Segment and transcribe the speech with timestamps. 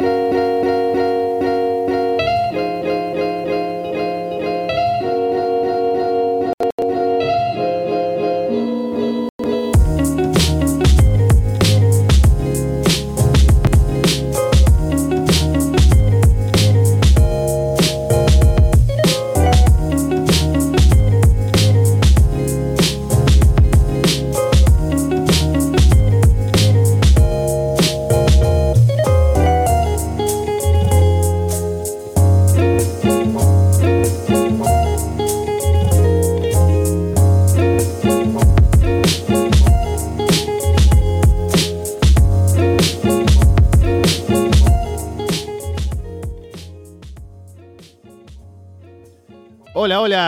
[0.00, 0.49] Hola,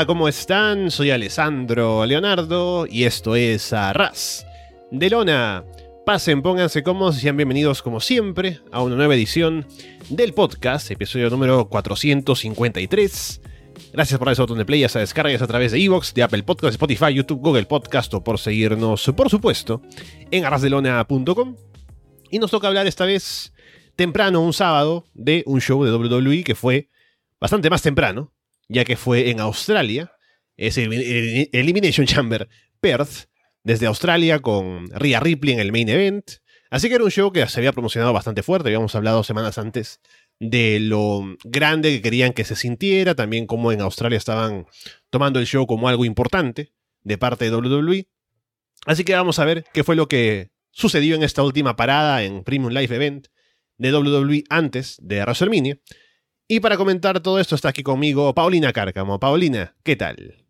[0.06, 0.90] ¿cómo están?
[0.90, 4.44] Soy Alessandro Leonardo y esto es Arras
[4.90, 5.64] de Lona.
[6.04, 9.64] Pasen, pónganse cómodos y sean bienvenidos como siempre a una nueva edición
[10.08, 13.42] del podcast, episodio número 453.
[13.92, 16.42] Gracias por darle botón de play, ya se descargas a través de Evox, de Apple
[16.42, 19.82] Podcast, Spotify, YouTube, Google Podcast o por seguirnos, por supuesto,
[20.32, 21.56] en arrasdelona.com.
[22.30, 23.52] Y nos toca hablar esta vez
[23.94, 26.88] temprano, un sábado, de un show de WWE que fue
[27.38, 28.31] bastante más temprano,
[28.72, 30.12] ya que fue en Australia,
[30.56, 32.48] es el Elimination Chamber
[32.80, 33.28] Perth,
[33.64, 36.30] desde Australia con Rhea Ripley en el main event.
[36.70, 40.00] Así que era un show que se había promocionado bastante fuerte, habíamos hablado semanas antes
[40.40, 44.66] de lo grande que querían que se sintiera, también como en Australia estaban
[45.10, 48.08] tomando el show como algo importante de parte de WWE.
[48.86, 52.42] Así que vamos a ver qué fue lo que sucedió en esta última parada en
[52.42, 53.26] Premium Live Event
[53.76, 55.78] de WWE antes de WrestleMania.
[56.48, 59.18] Y para comentar todo esto está aquí conmigo Paulina Cárcamo.
[59.18, 60.44] Paulina, ¿qué tal?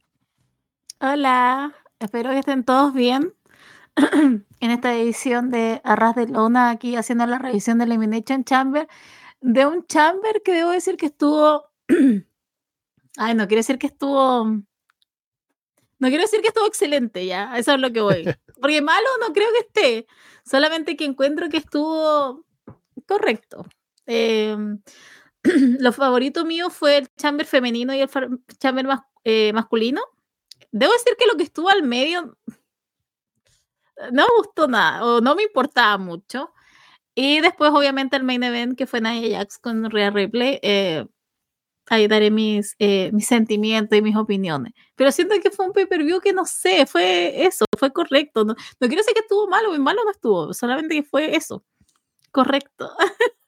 [1.00, 3.34] Hola, espero que estén todos bien.
[4.60, 8.88] en esta edición de Arras de Lona, aquí haciendo la revisión de Elimination Chamber,
[9.40, 11.66] de un Chamber que debo decir que estuvo.
[13.18, 14.44] Ay, no quiero decir que estuvo.
[14.44, 18.24] No quiero decir que estuvo excelente, ya, eso es lo que voy.
[18.60, 20.06] Porque malo no creo que esté,
[20.44, 22.44] solamente que encuentro que estuvo
[23.06, 23.66] correcto.
[24.06, 24.56] Eh,
[25.80, 28.10] lo favorito mío fue el chamber femenino y el
[28.58, 28.86] chamber
[29.24, 30.00] eh, masculino.
[30.70, 32.36] Debo decir que lo que estuvo al medio
[34.10, 36.52] no me gustó nada o no me importaba mucho.
[37.14, 40.58] Y después, obviamente, el main event que fue Nia Jax con Rhea Ripley.
[40.62, 41.06] Eh,
[41.88, 44.72] ahí daré mis, eh, mis sentimientos y mis opiniones.
[44.96, 48.44] Pero siento que fue un pay-per-view que no sé, fue eso, fue correcto.
[48.44, 51.64] No, no quiero decir que estuvo malo, malo no estuvo, solamente que fue eso,
[52.32, 52.90] correcto.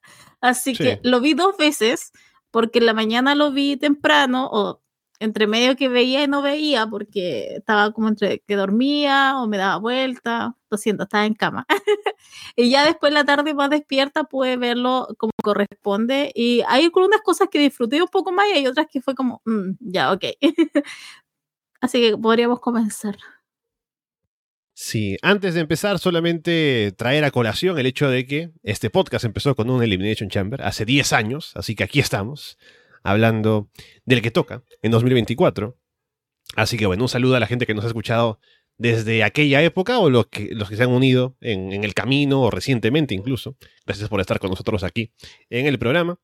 [0.44, 2.12] Así que lo vi dos veces,
[2.50, 4.82] porque en la mañana lo vi temprano, o
[5.18, 9.56] entre medio que veía y no veía, porque estaba como entre que dormía o me
[9.56, 11.64] daba vuelta, lo siento, estaba en cama.
[12.56, 16.30] y ya después la tarde más despierta pude verlo como corresponde.
[16.34, 19.40] Y hay algunas cosas que disfruté un poco más y hay otras que fue como,
[19.46, 20.24] mm, ya, ok.
[21.80, 23.16] Así que podríamos comenzar.
[24.84, 29.56] Sí, antes de empezar, solamente traer a colación el hecho de que este podcast empezó
[29.56, 32.58] con un Elimination Chamber hace 10 años, así que aquí estamos,
[33.02, 33.70] hablando
[34.04, 35.78] del que toca en 2024.
[36.54, 38.40] Así que bueno, un saludo a la gente que nos ha escuchado
[38.76, 42.42] desde aquella época o los que, los que se han unido en, en el camino
[42.42, 43.56] o recientemente incluso.
[43.86, 45.14] Gracias por estar con nosotros aquí
[45.48, 46.20] en el programa.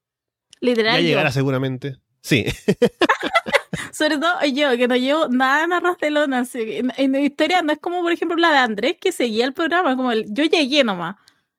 [0.61, 1.01] Literal.
[1.01, 1.97] Ya llegará seguramente.
[2.21, 2.45] Sí.
[3.93, 6.45] Sobre todo yo, que no llevo nada en Arras de Lona.
[6.55, 9.97] En, mi historia no es como, por ejemplo, la de Andrés, que seguía el programa.
[9.97, 11.17] como el, Yo llegué nomás.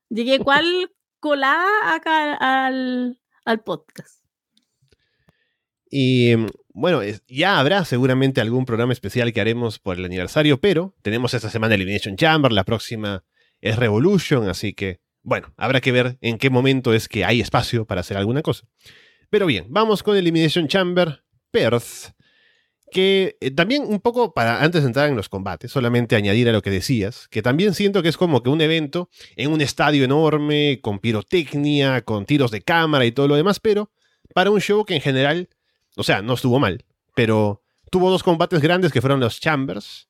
[0.10, 0.66] Llegué cual
[1.20, 4.22] colada acá al, al podcast.
[5.90, 6.36] Y
[6.74, 11.50] bueno, ya habrá seguramente algún programa especial que haremos por el aniversario, pero tenemos esta
[11.50, 13.26] semana Elimination Chamber, la próxima
[13.60, 17.86] es Revolution, así que bueno, habrá que ver en qué momento es que hay espacio
[17.86, 18.68] para hacer alguna cosa.
[19.30, 21.21] Pero bien, vamos con Elimination Chamber
[21.52, 22.14] Perth,
[22.92, 26.52] que eh, también un poco para antes de entrar en los combates, solamente añadir a
[26.52, 30.04] lo que decías, que también siento que es como que un evento en un estadio
[30.04, 33.92] enorme, con pirotecnia, con tiros de cámara y todo lo demás, pero
[34.34, 35.50] para un show que en general,
[35.96, 36.86] o sea, no estuvo mal,
[37.16, 37.62] pero
[37.92, 40.10] tuvo dos combates grandes que fueron los Chambers,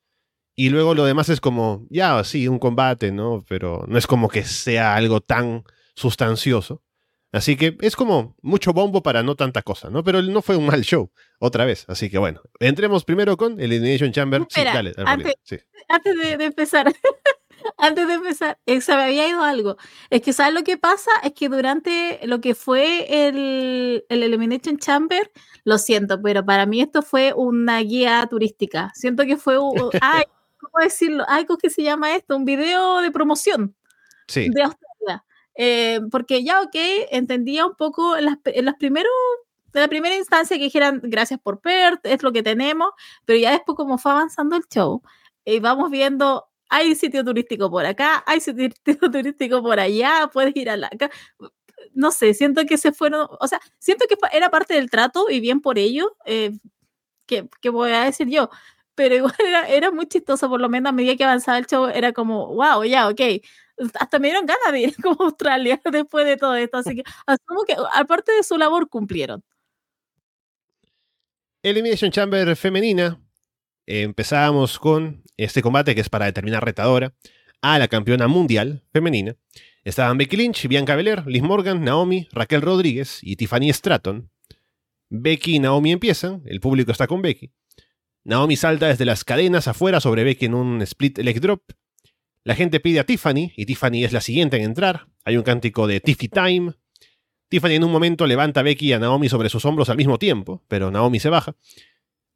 [0.56, 3.44] y luego lo demás es como, ya, sí, un combate, ¿no?
[3.48, 5.64] Pero no es como que sea algo tan
[5.96, 6.84] sustancioso.
[7.32, 10.04] Así que es como mucho bombo para no tanta cosa, ¿no?
[10.04, 11.86] Pero no fue un mal show, otra vez.
[11.88, 14.46] Así que bueno, entremos primero con el Elimination Chamber.
[14.50, 15.36] sí, dale, antes,
[15.88, 16.88] antes de, empezar,
[17.78, 19.78] antes de empezar, eh, se me había ido algo.
[20.10, 21.12] Es que, ¿sabes lo que pasa?
[21.24, 25.32] Es que durante lo que fue el, el Elimination Chamber,
[25.64, 28.92] lo siento, pero para mí esto fue una guía turística.
[28.94, 29.72] Siento que fue un.
[30.02, 30.24] ay,
[30.60, 31.26] ¿Cómo decirlo?
[31.48, 32.36] ¿cómo que se llama esto?
[32.36, 33.74] Un video de promoción.
[34.28, 34.50] Sí.
[34.50, 34.91] De Australia
[35.64, 36.76] Eh, porque ya, ok,
[37.12, 39.12] entendía un poco en las, en las primeros
[39.72, 42.90] de la primera instancia que dijeran gracias por Perth, es lo que tenemos,
[43.26, 45.04] pero ya después como fue avanzando el show,
[45.46, 48.70] y vamos viendo, hay sitio turístico por acá, hay sitio
[49.12, 50.90] turístico por allá, puedes ir a la...
[51.94, 55.40] No sé, siento que se fueron, o sea, siento que era parte del trato y
[55.42, 56.54] bien por ello, eh,
[57.28, 58.50] que, que, voy a decir yo,
[58.96, 61.86] pero igual era, era, muy chistoso, por lo menos a medida que avanzaba el show,
[61.88, 63.22] era como, wow, ya, ok,
[64.00, 67.64] hasta me dieron ganas de ir como Australia después de todo esto, así que asumo
[67.66, 69.44] que aparte de su labor cumplieron.
[71.64, 73.22] Elimination Chamber femenina.
[73.86, 77.14] Empezábamos con este combate que es para determinar retadora
[77.62, 79.36] a la campeona mundial femenina.
[79.84, 84.30] Estaban Becky Lynch, Bianca Belair, Liz Morgan, Naomi, Raquel Rodríguez y Tiffany Stratton.
[85.10, 87.52] Becky y Naomi empiezan, el público está con Becky.
[88.24, 91.64] Naomi salta desde las cadenas afuera sobre Becky en un split leg drop.
[92.44, 95.08] La gente pide a Tiffany y Tiffany es la siguiente en entrar.
[95.26, 96.74] Hay un cántico de Tiffy Time
[97.52, 100.18] Tiffany en un momento levanta a Becky y a Naomi sobre sus hombros al mismo
[100.18, 101.54] tiempo, pero Naomi se baja.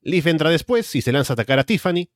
[0.02, 2.10] Liv entra después y se lanza a atacar a Tiffany.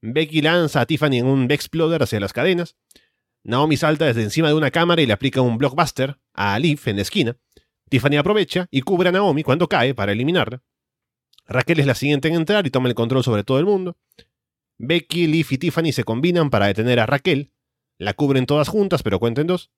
[0.00, 2.74] Becky lanza a Tiffany en un Exploder hacia las cadenas.
[3.44, 6.96] Naomi salta desde encima de una cámara y le aplica un blockbuster a Liv en
[6.96, 7.36] la esquina.
[7.90, 10.62] Tiffany aprovecha y cubre a Naomi cuando cae para eliminarla.
[11.46, 13.98] Raquel es la siguiente en entrar y toma el control sobre todo el mundo.
[14.84, 17.52] Becky, Liv y Tiffany se combinan para detener a Raquel.
[17.98, 19.70] La cubren todas juntas, pero cuenten dos.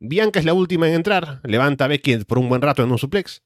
[0.00, 2.98] Bianca es la última en entrar, levanta a Becky por un buen rato en un
[2.98, 3.44] suplex.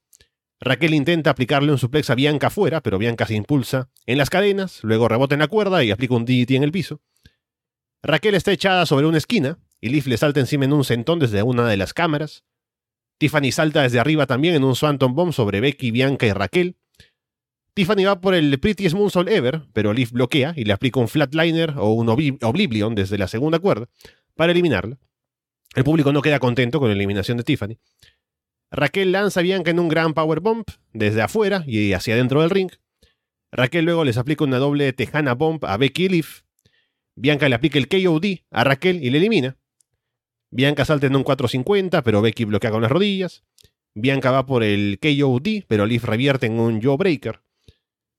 [0.58, 4.82] Raquel intenta aplicarle un suplex a Bianca afuera, pero Bianca se impulsa en las cadenas,
[4.82, 7.02] luego rebota en la cuerda y aplica un DDT en el piso.
[8.02, 11.42] Raquel está echada sobre una esquina, y Liv le salta encima en un sentón desde
[11.42, 12.44] una de las cámaras.
[13.18, 16.78] Tiffany salta desde arriba también en un Swanton Bomb sobre Becky, Bianca y Raquel.
[17.74, 21.74] Tiffany va por el Prettiest Moonsault Ever, pero Liv bloquea y le aplica un Flatliner
[21.76, 23.88] o un Oblivion desde la segunda cuerda
[24.34, 24.98] para eliminarla.
[25.74, 27.78] El público no queda contento con la eliminación de Tiffany.
[28.72, 32.50] Raquel lanza a Bianca en un gran power bomb desde afuera y hacia adentro del
[32.50, 32.70] ring.
[33.52, 36.26] Raquel luego les aplica una doble tejana bomb a Becky Liv.
[37.16, 39.56] Bianca le aplica el KOD a Raquel y le elimina.
[40.52, 43.44] Bianca salta en un 450, pero Becky bloquea con las rodillas.
[43.94, 47.40] Bianca va por el KOD, pero Liv revierte en un Jawbreaker.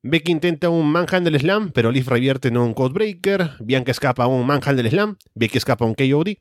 [0.04, 3.52] Becky intenta un Manhandle Slam, pero Liv revierte en un Codebreaker.
[3.60, 5.18] Bianca escapa a un Manhandle Slam.
[5.36, 6.38] Becky escapa a un KOD.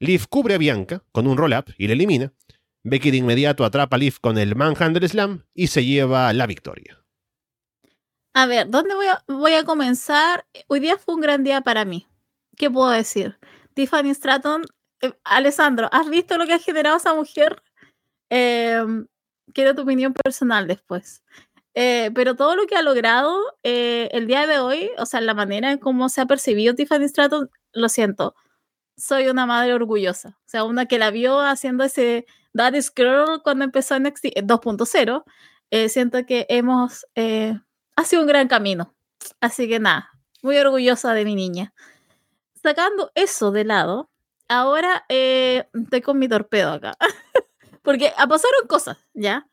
[0.00, 2.32] Liv cubre a Bianca con un roll-up y la elimina.
[2.82, 7.02] Becky de inmediato atrapa a Liv con el Manhandle Slam y se lleva la victoria.
[8.34, 8.94] A ver, ¿dónde
[9.28, 10.44] voy a, comenzar?
[10.66, 12.06] Hoy día fue un gran día para mí.
[12.54, 13.38] ¿Qué puedo decir?
[13.72, 14.64] Tiffany Stratton,
[15.00, 17.62] eh, Alessandro, ¿has visto lo que ha generado esa mujer?
[18.28, 19.06] Em,
[19.54, 21.22] quiero tu opinión personal después.
[21.74, 25.34] Eh, pero todo lo que ha logrado eh, el día de hoy, o sea, la
[25.34, 28.34] manera en cómo se ha percibido Tiffany Stratton, lo siento,
[28.96, 30.30] soy una madre orgullosa.
[30.40, 35.24] O sea, una que la vio haciendo ese Daddy's Girl cuando empezó en 2.0.
[35.70, 37.58] Eh, siento que hemos, eh,
[37.96, 38.94] ha sido un gran camino.
[39.40, 40.10] Así que nada,
[40.42, 41.74] muy orgullosa de mi niña.
[42.62, 44.10] Sacando eso de lado,
[44.48, 46.96] ahora eh, estoy con mi torpedo acá.
[47.84, 49.46] Porque pasaron cosas, ¿ya?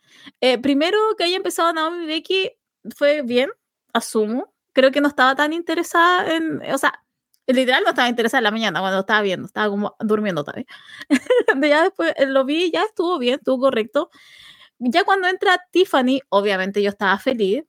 [0.63, 2.51] primero que haya empezado Naomi Becky
[2.95, 3.51] fue bien,
[3.94, 4.54] asumo.
[4.74, 7.04] Creo que no estaba tan interesada en, o sea,
[7.48, 10.68] literal no estaba interesada en la mañana cuando estaba viendo, estaba como durmiendo también.
[11.69, 14.10] ya después eh, lo vi, ya estuvo bien, estuvo correcto.
[14.80, 17.64] Ya cuando entra Tiffany, obviamente yo estaba feliz.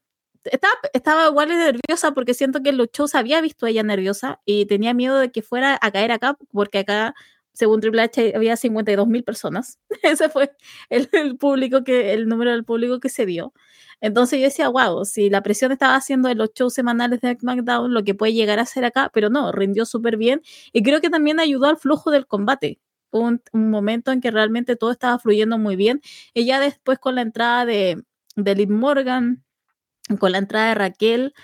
[0.44, 3.82] Estaba, estaba igual de nerviosa porque siento que en los shows había visto a ella
[3.82, 7.14] nerviosa y tenía miedo de que fuera a caer acá, porque acá,
[7.52, 9.78] según Triple H, había 52 mil personas.
[10.02, 10.52] Ese fue
[10.88, 13.52] el, público que, el número del público que se dio.
[14.00, 17.92] Entonces yo decía, wow, si la presión estaba haciendo en los shows semanales de SmackDown,
[17.94, 20.42] lo que puede llegar a ser acá, pero no, rindió súper bien
[20.72, 22.80] y creo que también ayudó al flujo del combate.
[23.10, 26.00] Un, un, momento en que realmente todo estaba fluyendo muy bien.
[26.32, 28.02] Y ya después con la entrada de,
[28.36, 29.44] de Liv Morgan,
[30.18, 31.34] con la entrada de Raquel,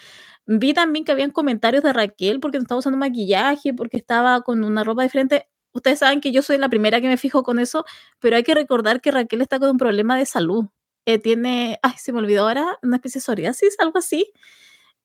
[0.47, 4.65] vi también que habían comentarios de Raquel porque no estaba usando maquillaje, porque estaba con
[4.65, 5.49] una ropa diferente.
[5.79, 7.85] Ustedes saben que yo soy la primera que me fijo con eso,
[8.19, 10.67] pero hay que recordar que Raquel está con un problema de salud.
[11.07, 14.33] Eh, tiene, ay, se me olvidó ahora, una especie de psoriasis, algo así.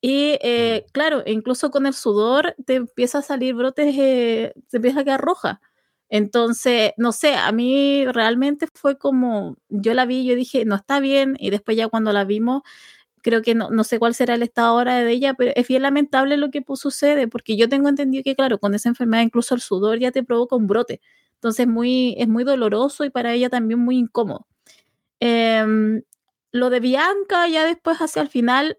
[0.02, 5.02] Y eh, claro, incluso con el sudor te empieza a salir brotes, eh, te empieza
[5.02, 5.62] a quedar roja.
[6.10, 11.00] Entonces, no sé, a mí realmente fue como, yo la vi, yo dije, no está
[11.00, 12.64] bien, y después ya cuando la vimos,
[13.24, 15.82] creo que no, no sé cuál será el estado ahora de ella, pero es bien
[15.82, 19.62] lamentable lo que sucede, porque yo tengo entendido que, claro, con esa enfermedad incluso el
[19.62, 21.02] sudor ya te provoca un brote.
[21.36, 24.46] Entonces, muy, es muy doloroso y para ella también muy incómodo.
[25.20, 26.04] Em,
[26.52, 28.78] lo de Bianca, ya después hacia el final,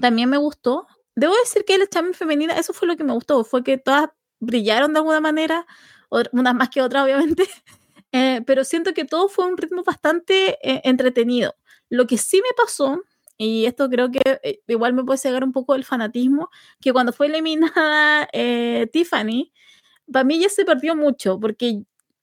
[0.00, 0.86] también me gustó.
[1.14, 4.10] Debo decir que el examen femenina, eso fue lo que me gustó, fue que todas
[4.40, 5.66] brillaron de alguna manera.
[6.32, 7.44] unas más que otras, obviamente.
[8.10, 11.54] Eh, pero siento que todo fue un ritmo bastante eh, entretenido.
[11.90, 13.02] Lo que sí me pasó,
[13.38, 17.12] y esto creo que eh, igual me puede cegar un poco el fanatismo, que cuando
[17.12, 18.28] fue eliminada
[18.92, 19.52] Tiffany,
[20.12, 21.82] para mí ya se perdió mucho, porque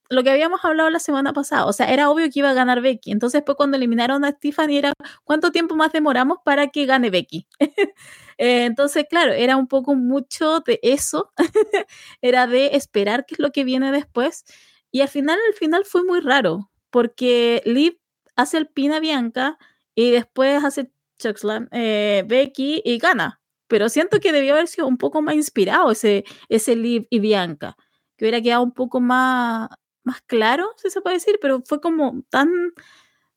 [0.10, 2.82] lo que habíamos hablado la semana pasada, o sea, era obvio que iba a ganar
[2.82, 3.12] Becky.
[3.12, 4.94] Entonces, pues cuando eliminaron a Tiffany, era
[5.24, 7.48] cuánto tiempo más demoramos para que gane Becky.
[8.38, 11.32] Eh, entonces, claro, era un poco mucho de eso,
[12.22, 14.44] era de esperar qué es lo que viene después.
[14.92, 17.98] Y al final, al final fue muy raro, porque Liv
[18.36, 19.58] hace el pin a Bianca
[19.96, 20.92] y después hace
[21.72, 23.42] Eh, Becky y gana.
[23.68, 27.76] Pero siento que debió haber sido un poco más inspirado ese, ese Liv y Bianca
[28.18, 29.70] que hubiera quedado un poco más,
[30.04, 32.50] más claro, si se puede decir, pero fue como tan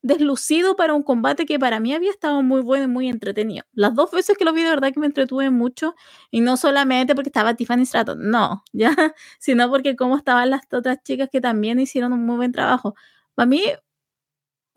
[0.02, 3.64] deslucido para un combate que para mí había estado muy bueno y muy entretenido.
[3.72, 5.94] Las dos veces que lo vi, de verdad que me entretuve mucho,
[6.30, 8.94] y no solamente porque estaba Tiffany Stratton, no, ya,
[9.40, 12.94] sino porque como estaban las otras chicas que también hicieron un muy buen trabajo.
[13.34, 13.62] Para mí,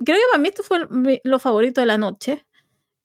[0.03, 0.87] creo que para mí esto fue
[1.23, 2.45] lo favorito de la noche.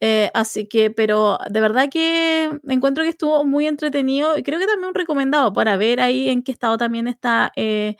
[0.00, 4.66] Eh, así que, pero de verdad que encuentro que estuvo muy entretenido y creo que
[4.66, 7.96] también recomendado para ver ahí en qué estado también está eh,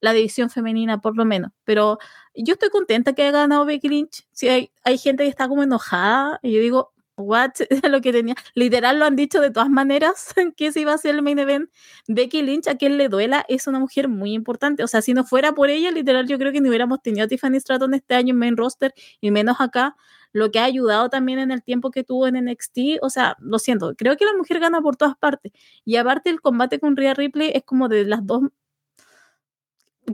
[0.00, 1.50] la división femenina, por lo menos.
[1.64, 1.98] Pero
[2.34, 4.26] yo estoy contenta que haya ganado Becky Lynch.
[4.32, 7.50] Si hay, hay gente que está como enojada, y yo digo, what,
[7.90, 8.34] lo que tenía.
[8.54, 11.70] Literal lo han dicho de todas maneras que se iba a ser el main event.
[12.08, 14.82] Becky Lynch, a quien le duela, es una mujer muy importante.
[14.84, 17.28] O sea, si no fuera por ella, literal, yo creo que no hubiéramos tenido a
[17.28, 19.96] Tiffany Stratton este año en main roster y menos acá.
[20.32, 22.98] Lo que ha ayudado también en el tiempo que tuvo en NXT.
[23.02, 25.52] O sea, lo siento, creo que la mujer gana por todas partes.
[25.84, 28.42] Y aparte, el combate con Rhea Ripley es como de las dos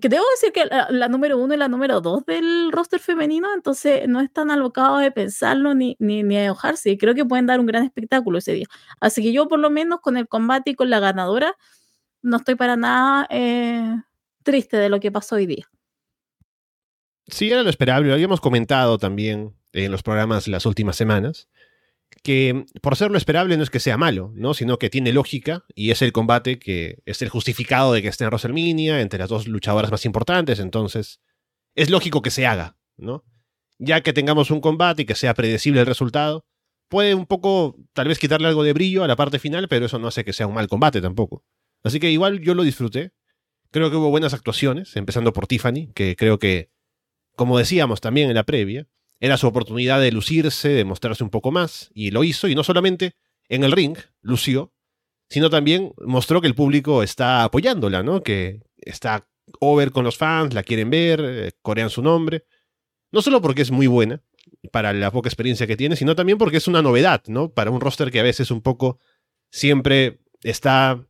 [0.01, 4.09] que debo decir que la, número uno y la número dos del roster femenino, entonces
[4.09, 6.91] no están alocados de pensarlo ni, ni, ni enojarse.
[6.91, 8.67] Y creo que pueden dar un gran espectáculo ese día.
[9.01, 11.57] Así que yo, por lo menos, con el combate y con la ganadora,
[12.23, 13.97] no estoy para nada eh,
[14.43, 15.67] triste de lo que pasó hoy día.
[17.29, 18.09] Sí, era lo esperable.
[18.09, 21.49] Lo habíamos comentado también en los programas las últimas semanas
[22.23, 24.55] que por ser lo esperable no es que sea malo, ¿no?
[24.55, 28.25] Sino que tiene lógica y es el combate que es el justificado de que esté
[28.25, 31.21] en WrestleMania entre las dos luchadoras más importantes, entonces
[31.75, 33.25] es lógico que se haga, ¿no?
[33.79, 36.45] Ya que tengamos un combate y que sea predecible el resultado,
[36.89, 39.99] puede un poco tal vez quitarle algo de brillo a la parte final, pero eso
[39.99, 41.45] no hace que sea un mal combate tampoco.
[41.85, 43.13] Así que igual yo lo disfruté.
[43.71, 46.71] Creo que hubo buenas actuaciones, empezando por Tiffany, que creo que,
[47.37, 48.89] como decíamos también en la previa,
[49.21, 52.65] era su oportunidad de lucirse, de mostrarse un poco más, y lo hizo, y no
[52.65, 53.15] solamente
[53.49, 54.73] en el ring lució,
[55.29, 58.23] sino también mostró que el público está apoyándola, ¿no?
[58.23, 59.29] Que está
[59.61, 62.45] over con los fans, la quieren ver, eh, corean su nombre.
[63.13, 64.23] No solo porque es muy buena,
[64.71, 67.53] para la poca experiencia que tiene, sino también porque es una novedad, ¿no?
[67.53, 68.99] Para un roster que a veces un poco
[69.51, 71.05] siempre está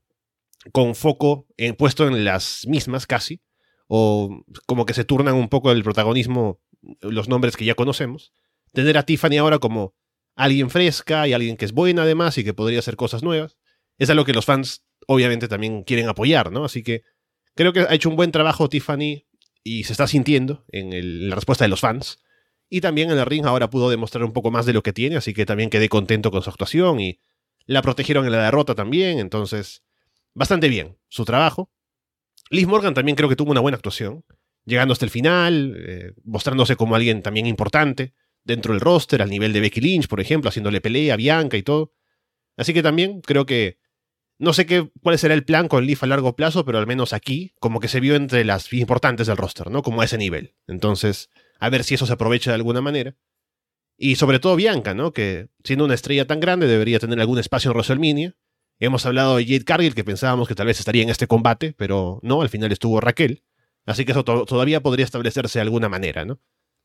[0.73, 1.47] con foco
[1.79, 3.41] puesto en las mismas casi,
[3.89, 6.61] o como que se turnan un poco el protagonismo
[7.01, 8.33] los nombres que ya conocemos,
[8.73, 9.95] tener a Tiffany ahora como
[10.35, 13.57] alguien fresca y alguien que es buena además y que podría hacer cosas nuevas,
[13.99, 16.65] es algo que los fans obviamente también quieren apoyar, ¿no?
[16.65, 17.03] Así que
[17.55, 19.27] creo que ha hecho un buen trabajo Tiffany
[19.65, 22.23] y se está sintiendo en, la respuesta de los fans.
[22.69, 25.17] Y también en el ring ahora pudo demostrar un poco más de lo que tiene,
[25.17, 27.21] así que también quedé contento con su actuación y
[27.65, 29.83] la protegieron en la derrota también, entonces
[30.35, 31.71] bastante bien su trabajo.
[32.51, 34.25] Liz Morgan también creo que tuvo una buena actuación
[34.65, 39.53] llegando hasta el final, eh, mostrándose como alguien también importante dentro del roster, al nivel
[39.53, 41.93] de Becky Lynch, por ejemplo, haciéndole pelea a Bianca y todo.
[42.57, 43.79] Así que también creo que
[44.39, 47.13] no sé qué, cuál será el plan con Leaf a largo plazo, pero al menos
[47.13, 49.83] aquí, como que se vio entre las importantes del roster, ¿no?
[49.83, 50.55] Como a ese nivel.
[50.67, 53.17] Entonces, a ver si eso se aprovecha de alguna manera.
[53.97, 55.13] Y sobre todo Bianca, ¿no?
[55.13, 58.37] Que siendo una estrella tan grande debería tener algún espacio en WrestleMania.
[58.79, 62.21] Hemos hablado de Jade Cargill, que pensábamos que tal vez estaría en este combate, pero
[62.23, 63.43] no, al final estuvo Raquel.
[63.87, 66.41] Así que eso todavía podría establecerse de alguna manera, ¿no?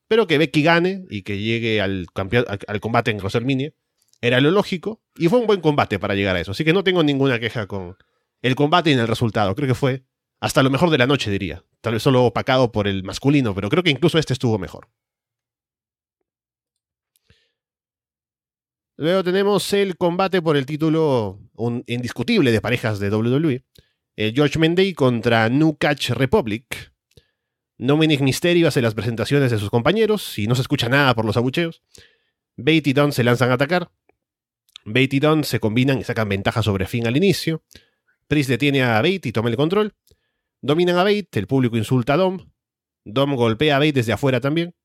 [0.07, 3.73] Pero que Becky gane y que llegue al, combate en WrestleMania
[4.21, 6.51] era lo lógico y fue un buen combate para llegar a eso.
[6.51, 7.97] Así que no tengo ninguna queja con
[8.41, 9.55] el combate y en el resultado.
[9.55, 10.03] Creo que fue
[10.39, 11.63] hasta lo mejor de la noche, diría.
[11.81, 14.89] Tal vez solo opacado por el masculino, pero creo que incluso este estuvo mejor.
[19.01, 21.39] Luego tenemos el combate por el título
[21.87, 23.65] indiscutible de parejas de WWE.
[24.15, 26.93] Eh, George Mendey contra New Catch Republic.
[27.79, 31.35] Dominic Mysterio hace las presentaciones de sus compañeros y no se escucha nada por los
[31.35, 31.81] abucheos.
[32.55, 33.89] Bate y Don se lanzan a atacar.
[34.85, 37.63] Bate y Don se combinan y sacan ventaja sobre Finn al inicio.
[38.27, 39.95] Priest detiene a Bate y toma el control.
[40.61, 42.51] Dominan a Bate, el público insulta a Dom.
[43.03, 44.75] Dom golpea a Bate desde afuera también.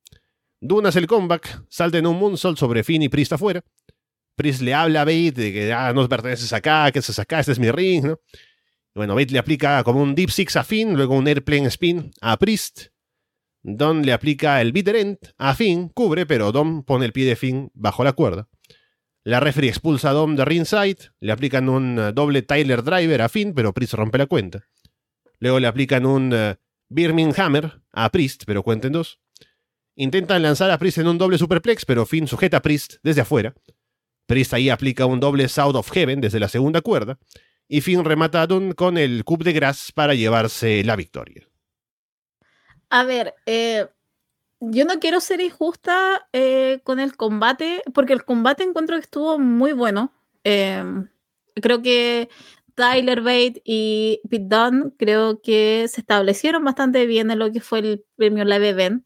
[0.59, 3.63] Dun hace el comeback, salta en un moonsault sobre Finn y Priest afuera.
[4.37, 7.53] Priest le habla a Bate de que ah, no perteneces acá, que estás acá, este
[7.53, 8.21] es mi ring, ¿no?
[8.95, 12.39] Bueno, Bate le aplica como un Deep Six a Finn, luego un Airplane Spin a
[12.39, 12.89] Priest.
[13.63, 17.37] Don le aplica el Bitter End a Finn, cubre, pero Dom pone el pie de
[17.37, 18.49] Finn bajo la cuerda.
[19.25, 23.29] La referee expulsa a Dom de ringside, le aplican un uh, doble Tyler Driver a
[23.29, 24.69] Finn, pero Priest rompe la cuenta.
[25.41, 26.55] Luego le aplican un uh,
[26.89, 29.19] Birmingham Hammer a Priest, pero cuenten dos.
[29.97, 33.55] Intentan lanzar a Priest en un doble superplex, pero Finn sujeta a Priest desde afuera.
[34.27, 37.19] Priest ahí aplica un doble South of Heaven desde la segunda cuerda.
[37.69, 41.49] Y Finn remata a Don con el Coup de Gras para llevarse la victoria.
[42.91, 43.87] A ver, eh,
[44.61, 49.39] yo no quiero ser injusta eh, con el combate, porque el combate encuentro que estuvo
[49.39, 50.13] muy bueno.
[50.45, 51.09] Em,
[51.55, 52.29] creo que
[52.75, 57.81] Tyler Bate y Pete Dunne creo que se establecieron bastante bien en lo que fue
[57.81, 59.05] el premio Live Event.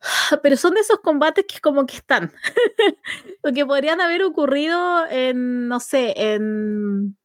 [0.42, 2.32] Pero son de esos combates que como que están.
[3.42, 7.16] lo que podrían haber ocurrido en, no sé, en,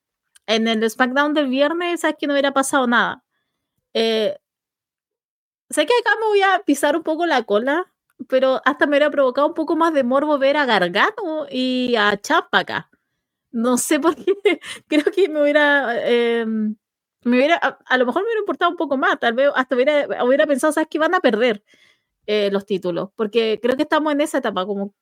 [0.47, 3.23] en el SmackDown del viernes, es que no hubiera pasado nada.
[3.93, 4.37] Eh,
[5.69, 7.91] sé que acá me voy a pisar un poco la cola,
[8.27, 12.17] pero hasta me hubiera provocado un poco más de morbo ver a Gargano y a
[12.19, 12.89] Chapa acá.
[13.51, 14.25] No sé por qué,
[14.87, 16.75] creo que me hubiera, em,
[17.23, 20.25] me hubiera, a, lo mejor me hubiera importado un poco más, tal vez hasta hubiera,
[20.25, 21.63] hubiera pensado, ¿sabes que van a perder
[22.27, 23.09] eh, los títulos?
[23.15, 24.93] Porque creo que estamos en esa etapa, como,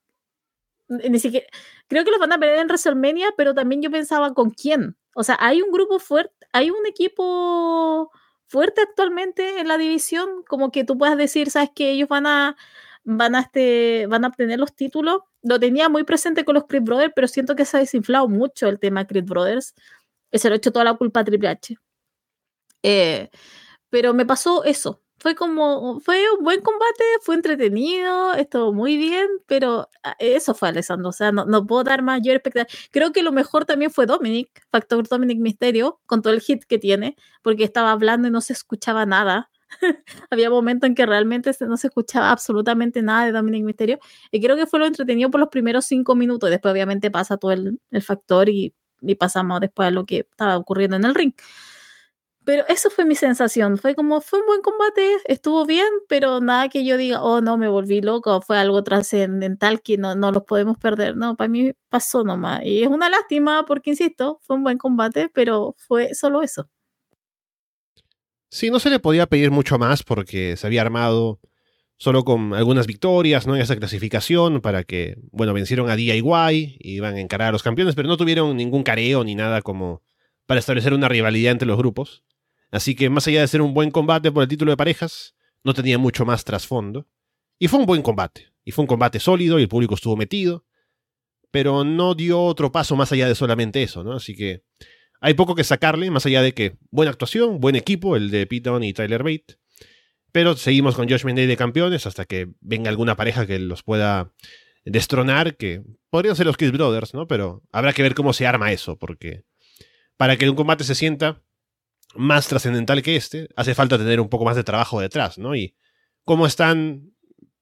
[0.88, 1.46] ni siquiera,
[1.88, 4.96] creo que los van a perder en WrestleMania, pero también yo pensaba con quién.
[5.14, 8.10] O sea, hay un grupo fuerte, hay un equipo
[8.46, 12.56] fuerte actualmente en la división, como que tú puedas decir, sabes que ellos van a
[13.04, 15.22] van a este van a obtener los títulos.
[15.42, 18.68] Lo tenía muy presente con los Creed Brothers, pero siento que se ha desinflado mucho
[18.68, 19.74] el tema Creed Brothers.
[20.32, 21.76] Se lo ha hecho toda la culpa a Triple H.
[22.82, 23.30] Eh,
[23.90, 29.28] pero me pasó eso fue como, fue un buen combate, fue entretenido, estuvo muy bien,
[29.46, 32.66] pero ah, eso fue Alessandro, o sea, no, no puedo dar mayor expectativa.
[32.90, 36.76] Creo que lo mejor también fue Dominic, Factor Dominic Misterio, con todo el hit que
[36.78, 39.48] tiene, porque estaba hablando y no se escuchaba nada.
[40.30, 44.00] Había momentos en que realmente no se escuchaba absolutamente nada de Dominic Misterio,
[44.32, 47.52] y creo que fue lo entretenido por los primeros cinco minutos, después obviamente pasa todo
[47.52, 51.32] el, el factor y, y pasamos después a lo que estaba ocurriendo en el ring.
[52.44, 53.78] Pero eso fue mi sensación.
[53.78, 57.56] Fue como, fue un buen combate, estuvo bien, pero nada que yo diga, oh no,
[57.56, 61.16] me volví loco, fue algo trascendental que no, no los podemos perder.
[61.16, 62.62] No, para mí pasó nomás.
[62.64, 66.68] Y es una lástima porque, insisto, fue un buen combate, pero fue solo eso.
[68.50, 71.40] Sí, no se le podía pedir mucho más porque se había armado
[71.96, 73.54] solo con algunas victorias, ¿no?
[73.54, 77.94] En esa clasificación para que, bueno, vencieron a DIY iban a encarar a los campeones,
[77.94, 80.02] pero no tuvieron ningún careo ni nada como
[80.46, 82.24] para establecer una rivalidad entre los grupos.
[82.72, 85.74] Así que más allá de ser un buen combate por el título de parejas, no
[85.74, 87.06] tenía mucho más trasfondo.
[87.58, 88.52] Y fue un buen combate.
[88.64, 90.64] Y fue un combate sólido y el público estuvo metido.
[91.50, 94.14] Pero no dio otro paso más allá de solamente eso, ¿no?
[94.14, 94.64] Así que
[95.20, 98.70] hay poco que sacarle, más allá de que buena actuación, buen equipo, el de Pete
[98.80, 99.58] y Tyler Bate.
[100.32, 104.32] Pero seguimos con Josh Mendez de campeones hasta que venga alguna pareja que los pueda
[104.86, 107.26] destronar, que podrían ser los Kiss Brothers, ¿no?
[107.26, 109.44] Pero habrá que ver cómo se arma eso, porque
[110.16, 111.42] para que un combate se sienta
[112.14, 115.54] más trascendental que este, hace falta tener un poco más de trabajo detrás, ¿no?
[115.54, 115.74] Y
[116.24, 117.12] cómo están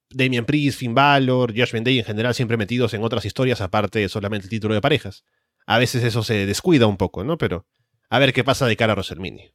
[0.09, 4.09] Damian Priest, Finn Balor, Josh Venday en general siempre metidos en otras historias aparte de
[4.09, 5.23] solamente el título de parejas.
[5.65, 7.37] A veces eso se descuida un poco, ¿no?
[7.37, 7.65] Pero
[8.09, 9.53] a ver qué pasa de cara a WrestleMania.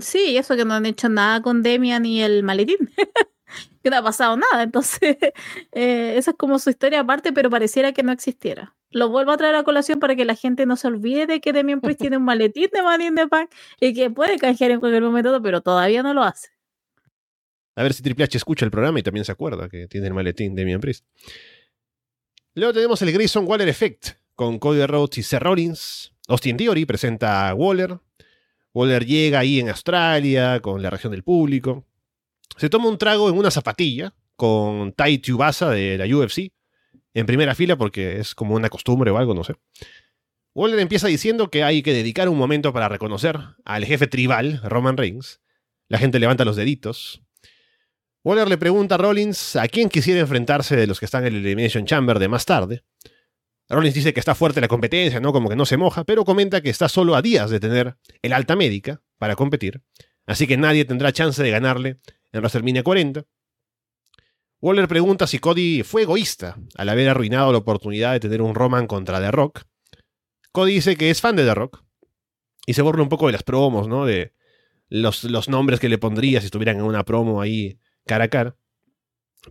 [0.00, 2.76] Sí, eso que no han hecho nada con Demian y el maletín.
[3.82, 4.62] que no ha pasado nada.
[4.62, 5.16] Entonces,
[5.72, 8.75] eh, esa es como su historia aparte, pero pareciera que no existiera.
[8.90, 11.52] Lo vuelvo a traer a colación para que la gente no se olvide de que
[11.52, 14.80] Demian Priest tiene un maletín de Money in the Bank y que puede canjear en
[14.80, 16.48] cualquier momento, pero todavía no lo hace.
[17.74, 20.14] A ver si Triple H escucha el programa y también se acuerda que tiene el
[20.14, 21.04] maletín de Demian Priest.
[22.54, 26.12] Luego tenemos el Grayson Waller Effect con Cody Rhodes y Seth Rollins.
[26.28, 27.98] Austin Theory presenta a Waller.
[28.72, 31.84] Waller llega ahí en Australia con la reacción del público.
[32.56, 36.50] Se toma un trago en una zapatilla con Tai Tubasa de la UFC
[37.20, 39.54] en primera fila porque es como una costumbre o algo, no sé.
[40.54, 44.96] Waller empieza diciendo que hay que dedicar un momento para reconocer al jefe tribal, Roman
[44.96, 45.40] Reigns.
[45.88, 47.22] La gente levanta los deditos.
[48.22, 51.46] Waller le pregunta a Rollins a quién quisiera enfrentarse de los que están en el
[51.46, 52.84] Elimination Chamber de más tarde.
[53.68, 55.32] Rollins dice que está fuerte la competencia, ¿no?
[55.32, 58.32] Como que no se moja, pero comenta que está solo a días de tener el
[58.32, 59.82] alta médica para competir,
[60.26, 61.98] así que nadie tendrá chance de ganarle
[62.32, 63.24] en WrestleMania 40.
[64.66, 68.88] Waller pregunta si Cody fue egoísta al haber arruinado la oportunidad de tener un Roman
[68.88, 69.62] contra The Rock.
[70.50, 71.84] Cody dice que es fan de The Rock
[72.66, 74.04] y se borra un poco de las promos, ¿no?
[74.04, 74.32] De
[74.88, 78.56] los, los nombres que le pondría si estuvieran en una promo ahí cara a cara.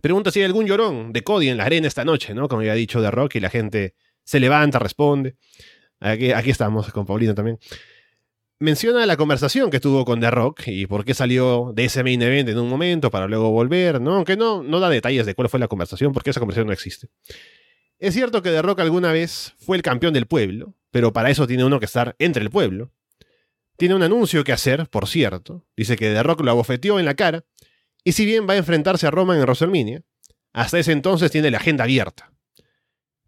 [0.02, 2.46] Pregunta si hay algún llorón de Cody en la arena esta noche, ¿no?
[2.46, 5.36] Como había dicho The Rock y la gente se levanta, responde.
[5.98, 7.58] Aquí, aquí estamos con Paulino también.
[8.58, 12.22] Menciona la conversación que tuvo con The Rock y por qué salió de ese main
[12.22, 14.14] event en un momento para luego volver, ¿no?
[14.14, 17.08] Aunque no, no da detalles de cuál fue la conversación, porque esa conversación no existe.
[17.98, 21.46] Es cierto que The Rock alguna vez fue el campeón del pueblo, pero para eso
[21.46, 22.90] tiene uno que estar entre el pueblo.
[23.76, 25.66] Tiene un anuncio que hacer, por cierto.
[25.76, 27.44] Dice que The Rock lo abofeteó en la cara,
[28.04, 30.02] y si bien va a enfrentarse a Roman en WrestleMania,
[30.52, 32.32] hasta ese entonces tiene la agenda abierta.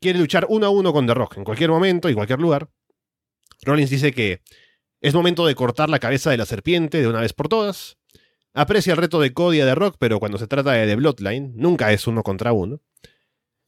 [0.00, 2.70] Quiere luchar uno a uno con The Rock en cualquier momento y cualquier lugar.
[3.62, 4.42] Rollins dice que
[5.00, 7.96] es momento de cortar la cabeza de la serpiente de una vez por todas.
[8.54, 11.52] Aprecia el reto de Cody a The Rock, pero cuando se trata de The Bloodline,
[11.54, 12.80] nunca es uno contra uno.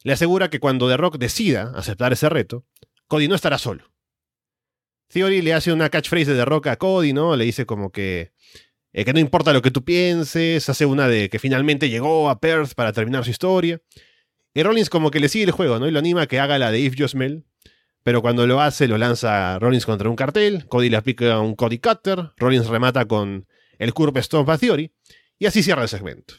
[0.02, 2.64] Le asegura que cuando The Rock decida aceptar ese reto,
[3.06, 3.92] Cody no estará solo.
[5.08, 7.36] Theory le hace una catchphrase de The Rock a Cody, ¿no?
[7.36, 8.32] Le dice como que,
[8.92, 12.40] eh, que no importa lo que tú pienses, hace una de que finalmente llegó a
[12.40, 13.80] Perth para terminar su historia.
[14.54, 15.86] Y Rollins como que le sigue el juego, ¿no?
[15.86, 17.44] Y lo anima a que haga la de If You Smell,
[18.02, 20.66] pero cuando lo hace, lo lanza Rollins contra un cartel.
[20.68, 22.32] Cody le aplica un Cody Cutter.
[22.36, 23.46] Rollins remata con
[23.78, 24.92] el Curve Stone a Theory.
[25.38, 26.34] Y así cierra el segmento.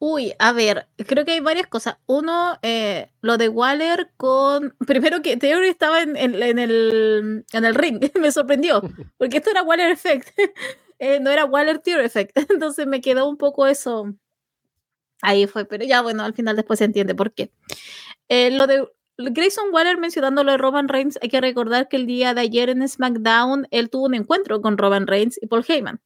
[0.00, 1.96] Uy, a ver, creo que hay varias cosas.
[2.06, 4.76] Uno, eh, lo de Waller con.
[4.86, 8.00] Primero que Theory estaba en, el, en el ring.
[8.20, 8.80] me sorprendió.
[9.16, 10.28] Porque esto era Waller Effect.
[11.00, 12.36] Eh, no era Waller Theory Effect.
[12.50, 14.16] Entonces me quedó un poco eso.
[15.22, 15.64] Ahí fue.
[15.64, 17.52] Pero ya, bueno, al final después se entiende por qué.
[18.28, 18.84] Eh, lo de
[19.18, 22.70] Grayson Waller mencionando lo de Roman Reigns, hay que recordar que el día de ayer
[22.70, 26.00] en SmackDown él tuvo un encuentro con Roman Reigns y Paul Heyman.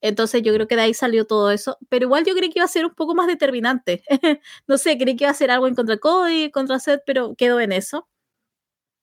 [0.00, 1.78] Entonces yo creo que de ahí salió todo eso.
[1.88, 4.02] Pero igual yo creí que iba a ser un poco más determinante.
[4.66, 7.60] no sé, creí que iba a ser algo en contra Cody, contra Seth, pero quedó
[7.60, 8.06] en eso.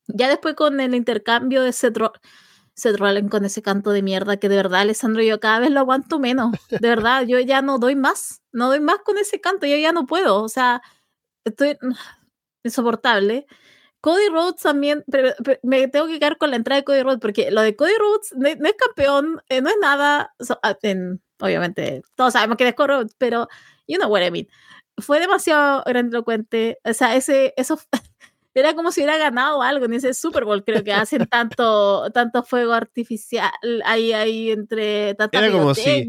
[0.08, 1.97] Ya después con el intercambio de Seth,
[2.76, 5.80] Seth Rollins con ese canto de mierda que de verdad, Alessandro, yo cada vez lo
[5.80, 6.52] aguanto menos.
[6.69, 8.41] De verdad, yo ya no doy más.
[8.52, 10.43] No doy más con ese canto, yo ya no puedo.
[10.43, 10.82] O sea,
[11.45, 11.78] estoy
[12.63, 13.45] insoportable.
[14.02, 15.06] Cody Rhodes también,
[15.62, 18.34] me tengo que quedar con la entrada de Cody Rhodes, porque lo de Cody Rhodes
[18.36, 20.78] no, es campeón, eh, no es nada, ah,
[21.39, 23.47] obviamente, todos sabemos que es Cody Rhodes, pero
[23.88, 24.47] you know what I mean.
[24.97, 27.80] Fue demasiado grandilocuente, o sea, ese, eso
[28.56, 32.43] era como si hubiera ganado algo en ese Super Bowl, creo que hacen tanto, tanto
[32.43, 33.52] fuego artificial
[33.86, 36.08] ahí, ahí entre tanta era como si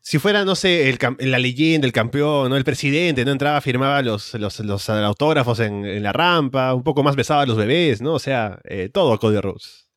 [0.00, 0.98] si fuera, no sé, el,
[1.30, 2.56] la leyenda, el campeón, ¿no?
[2.56, 3.32] el presidente, ¿no?
[3.32, 8.00] Entraba, firmaba los, los, autógrafos en, la rampa, un poco más besaba a los bebés,
[8.00, 8.14] ¿no?
[8.14, 9.88] O sea, eh, todo Cody Rhodes.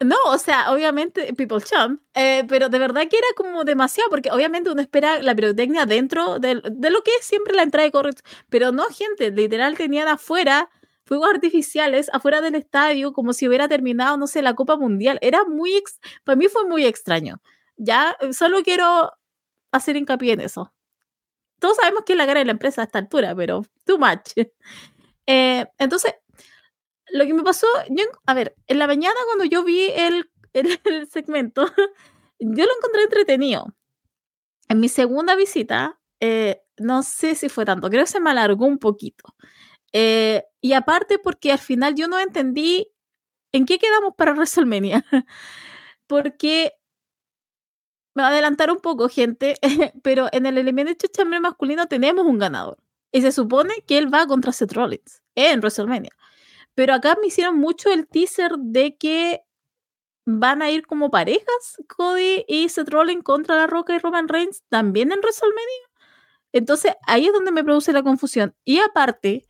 [0.00, 4.30] No, o sea, obviamente People Champ, eh, pero de verdad que era como demasiado, porque
[4.30, 7.92] obviamente uno espera la pirotecnia dentro de, de lo que es siempre la entrada de
[7.92, 8.10] Cody
[8.50, 10.68] pero no, gente, literal tenían afuera
[11.06, 15.18] fuegos artificiales afuera del estadio como si hubiera terminado, no sé, la Copa Mundial.
[15.22, 15.82] Era muy,
[16.24, 17.40] para mí fue muy extraño.
[17.76, 19.12] Ya, solo quiero
[19.76, 20.72] hacer hincapié en eso.
[21.58, 24.32] Todos sabemos que es la cara de la empresa a esta altura, pero too much.
[25.28, 26.14] Eh, entonces,
[27.08, 27.66] lo que me pasó,
[28.26, 31.66] a ver, en la mañana cuando yo vi el, el, segmento,
[32.38, 33.74] yo lo encontré entretenido.
[34.68, 38.66] En mi segunda visita, eh, no sé si fue tanto, creo que se me alargó
[38.66, 39.34] un poquito.
[39.92, 42.88] Eh, y aparte porque al final yo no entendí
[43.52, 45.04] en qué quedamos para WrestleMania.
[46.06, 46.72] porque
[48.16, 49.56] me va a adelantar un poco, gente,
[50.02, 52.78] pero en el Elimination Chamber masculino tenemos un ganador.
[53.12, 56.10] Y se supone que él va contra Seth Rollins en WrestleMania.
[56.74, 59.42] Pero acá me hicieron mucho el teaser de que
[60.24, 64.62] van a ir como parejas Cody y Seth Rollins contra La Roca y Roman Reigns
[64.70, 65.82] también en WrestleMania.
[66.52, 68.54] Entonces ahí es donde me produce la confusión.
[68.64, 69.46] Y aparte,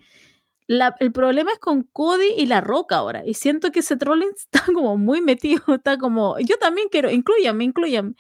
[0.66, 3.24] el problema es con Cody y La Roca ahora.
[3.24, 7.62] Y siento que Seth Rollins está como muy metido, está como, yo también quiero, incluyanme,
[7.62, 8.16] incluyanme.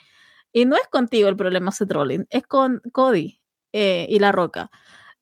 [0.52, 3.40] Y no es contigo el problema, Seth Rollins, es con Cody
[3.72, 4.70] eh, y La Roca.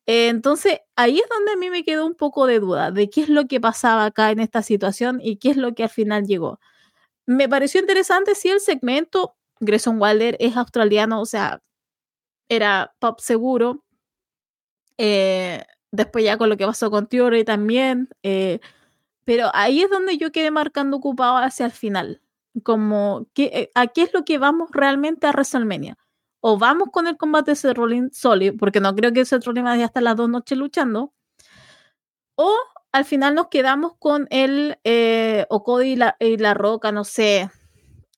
[0.07, 3.23] Eh, entonces, ahí es donde a mí me quedó un poco de duda de qué
[3.23, 6.27] es lo que pasaba acá en esta situación y qué es lo que al final
[6.27, 6.61] llegó.
[7.27, 11.63] Me pareció interesante si el segmento, Grayson Wilder es australiano, o sea,
[12.49, 13.85] era pop seguro.
[14.99, 18.09] Eh, después ya con lo que pasó con Theory también.
[19.25, 22.21] pero ahí es donde yo quedé marcando ocupado hacia el final
[22.63, 25.97] como ¿qué, a qué es lo que vamos realmente a WrestleMania.
[26.41, 29.65] O vamos con el combate de Seth Rollins sólido, porque no creo que Seth Rollins
[29.65, 31.13] vaya hasta las dos noches luchando.
[32.37, 32.55] O
[32.93, 37.05] al final nos quedamos con el eh, o Cody y la, y la, Roca, no
[37.05, 37.51] sé,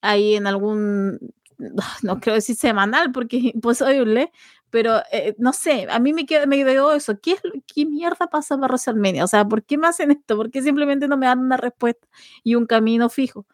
[0.01, 1.19] ahí en algún,
[2.03, 4.31] no creo decir semanal, porque es imposible,
[4.69, 7.19] pero eh, no sé, a mí me, queda, me quedó eso.
[7.19, 7.41] ¿Qué, es,
[7.73, 9.23] ¿Qué mierda pasa para WrestleMania?
[9.23, 10.35] O sea, ¿por qué me hacen esto?
[10.35, 12.07] ¿Por qué simplemente no me dan una respuesta
[12.43, 13.47] y un camino fijo?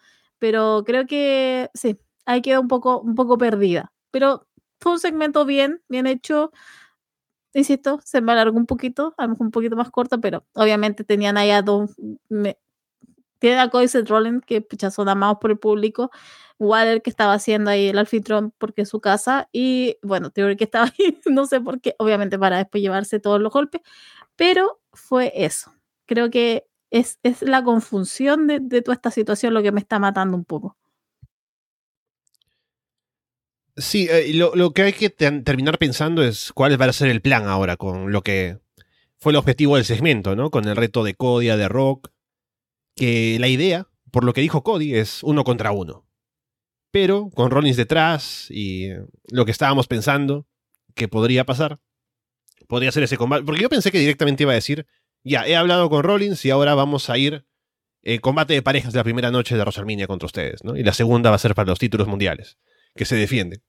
[0.43, 3.93] Pero creo que sí, ahí queda un poco, un poco perdida.
[4.11, 4.45] Pero
[4.81, 6.51] fue un segmento bien, bien hecho.
[7.53, 11.05] Insisto, se me alargó un poquito, a lo mejor un poquito más corto, pero obviamente
[11.05, 11.91] tenían ahí a dos
[13.39, 16.11] tiene a Cody Seth Rollins, que son amados por el público.
[16.59, 19.47] Waller, que estaba haciendo ahí el anfitrión porque es su casa.
[19.53, 23.39] Y bueno, Theory que estaba ahí, no sé por qué, obviamente para después llevarse todos
[23.39, 23.81] los golpes.
[24.35, 25.71] Pero fue eso.
[26.05, 29.97] Creo que es, es la confusión de, de toda esta situación lo que me está
[29.97, 30.77] matando un poco.
[33.75, 37.21] Sí, eh, lo, lo, que hay que terminar pensando es cuál va a ser el
[37.21, 38.59] plan ahora con lo que
[39.17, 40.51] fue el objetivo del segmento, ¿no?
[40.51, 42.09] Con el reto de Cody de Rock.
[42.95, 46.05] Que la idea, por lo que dijo Cody, es uno contra uno.
[46.91, 48.89] Pero con Rollins detrás y
[49.31, 50.45] lo que estábamos pensando
[50.93, 51.79] que podría pasar,
[52.67, 53.43] podría ser ese combate.
[53.43, 54.85] Porque yo pensé que directamente iba a decir,
[55.23, 57.45] ya, he hablado con Rollins y ahora vamos a ir
[58.01, 60.75] eh, combate de parejas de la primera noche de WrestleMania contra ustedes, ¿no?
[60.75, 62.57] Y la segunda va a ser para los títulos mundiales
[62.95, 63.61] que se defiende.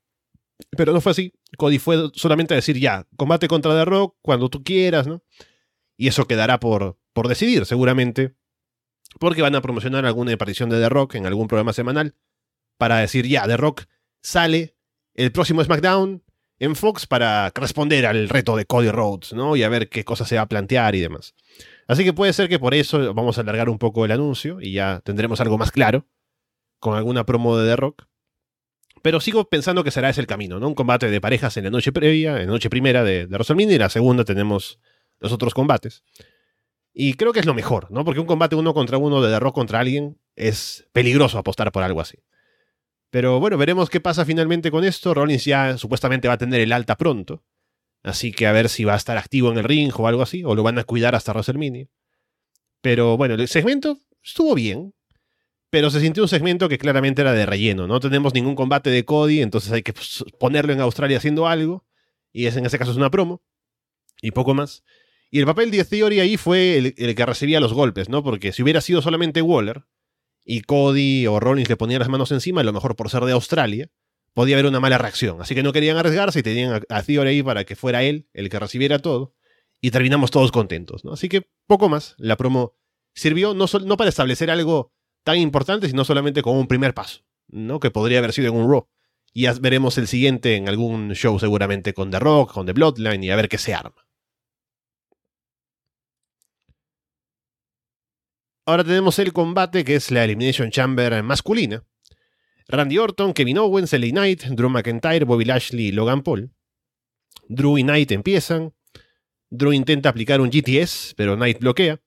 [0.70, 1.32] Pero no fue así.
[1.56, 5.22] Cody fue solamente a decir ya, combate contra The Rock cuando tú quieras, ¿no?
[5.96, 8.34] Y eso quedará por, por decidir, seguramente.
[9.20, 12.16] Porque van a promocionar alguna aparición de The Rock en algún programa semanal.
[12.76, 13.84] Para decir ya, The Rock
[14.20, 14.76] sale
[15.14, 16.24] el próximo SmackDown
[16.64, 19.56] en Fox para responder al reto de Cody Rhodes, ¿no?
[19.56, 21.34] Y a ver qué cosa se va a plantear y demás.
[21.86, 24.72] Así que puede ser que por eso vamos a alargar un poco el anuncio y
[24.72, 26.06] ya tendremos algo más claro
[26.78, 28.06] con alguna promo de The Rock.
[29.02, 30.68] Pero sigo pensando que será ese el camino, ¿no?
[30.68, 33.74] Un combate de parejas en la noche previa, en la noche primera de, de WrestleMania
[33.74, 34.80] y la segunda tenemos
[35.20, 36.02] los otros combates.
[36.94, 38.04] Y creo que es lo mejor, ¿no?
[38.04, 41.82] Porque un combate uno contra uno de The Rock contra alguien es peligroso apostar por
[41.82, 42.18] algo así.
[43.14, 45.14] Pero bueno, veremos qué pasa finalmente con esto.
[45.14, 47.44] Rollins ya supuestamente va a tener el alta pronto.
[48.02, 50.42] Así que a ver si va a estar activo en el ring o algo así,
[50.42, 51.86] o lo van a cuidar hasta WrestleMania.
[52.80, 54.94] Pero bueno, el segmento estuvo bien
[55.70, 57.86] pero se sintió un segmento que claramente era de relleno.
[57.86, 61.84] No tenemos ningún combate de Cody, entonces hay que pues, ponerlo en Australia haciendo algo.
[62.32, 63.42] Y es, en ese caso es una promo.
[64.22, 64.82] Y poco más.
[65.30, 68.24] Y el papel de Theory ahí fue el, que recibía los golpes, ¿no?
[68.24, 69.84] Porque si hubiera sido solamente Waller
[70.44, 73.32] y Cody o Rollins le ponían las manos encima, a lo mejor por ser de
[73.32, 73.90] Australia,
[74.34, 75.40] podía haber una mala reacción.
[75.40, 78.50] Así que no querían arriesgarse y tenían a, Theory ahí para que fuera él el
[78.50, 79.34] que recibiera todo.
[79.80, 81.12] Y terminamos todos contentos, ¿no?
[81.12, 82.14] Así que poco más.
[82.18, 82.76] La promo
[83.14, 84.92] sirvió no, no para establecer algo
[85.24, 87.80] tan importante, sino solamente como un primer paso, ¿no?
[87.80, 88.88] Que podría haber sido en un Raw.
[89.32, 93.24] Y ya veremos el siguiente en algún show seguramente con The Rock, con The Bloodline
[93.24, 94.06] y a ver qué se arma.
[98.66, 101.84] Ahora tenemos el combate que es la Elimination Chamber masculina.
[102.66, 106.50] Randy Orton, Kevin Owens, LA Knight, Drew McIntyre, Bobby Lashley y Logan Paul.
[107.46, 108.72] Drew y Knight empiezan.
[109.50, 112.00] Drew intenta aplicar un GTS, pero Knight bloquea.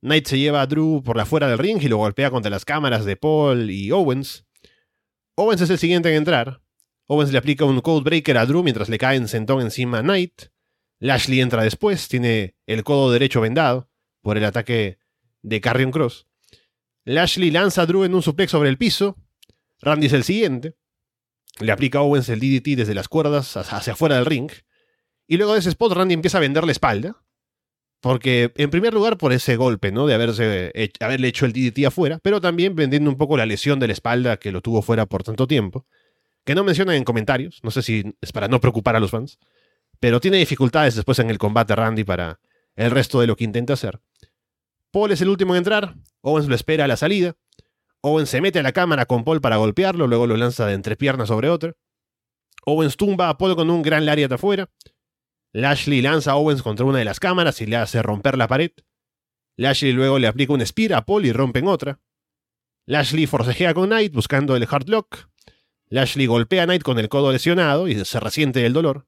[0.00, 2.64] Knight se lleva a Drew por la fuera del ring y lo golpea contra las
[2.64, 4.44] cámaras de Paul y Owens.
[5.36, 6.62] Owens es el siguiente en entrar.
[7.06, 10.02] Owens le aplica un Code Breaker a Drew mientras le cae en sentón encima a
[10.02, 10.46] Knight.
[10.98, 13.88] Lashley entra después, tiene el codo derecho vendado
[14.22, 14.98] por el ataque
[15.46, 16.26] de Carrion Cross.
[17.04, 19.16] Lashley lanza a Drew en un suplex sobre el piso.
[19.80, 20.74] Randy es el siguiente.
[21.60, 24.50] Le aplica a Owens el DDT desde las cuerdas hacia afuera del ring.
[25.28, 27.22] Y luego de ese spot, Randy empieza a vender la espalda.
[28.00, 30.06] Porque, en primer lugar, por ese golpe, ¿no?
[30.06, 33.92] De haberle hecho el DDT afuera, pero también vendiendo un poco la lesión de la
[33.92, 35.86] espalda que lo tuvo fuera por tanto tiempo.
[36.44, 39.38] Que no mencionan en comentarios, no sé si es para no preocupar a los fans.
[40.00, 42.40] Pero tiene dificultades después en el combate Randy para
[42.74, 44.00] el resto de lo que intenta hacer.
[44.96, 47.36] Paul es el último en entrar, Owens lo espera a la salida.
[48.00, 51.26] Owens se mete a la cámara con Paul para golpearlo, luego lo lanza de entrepierna
[51.26, 51.74] sobre otra.
[52.64, 54.70] Owens tumba a Paul con un gran lariat afuera.
[55.52, 58.70] Lashley lanza a Owens contra una de las cámaras y le hace romper la pared.
[59.58, 62.00] Lashley luego le aplica un spear a Paul y rompen otra.
[62.86, 65.28] Lashley forcejea con Knight buscando el hard lock.
[65.90, 69.06] Lashley golpea a Knight con el codo lesionado y se resiente del dolor.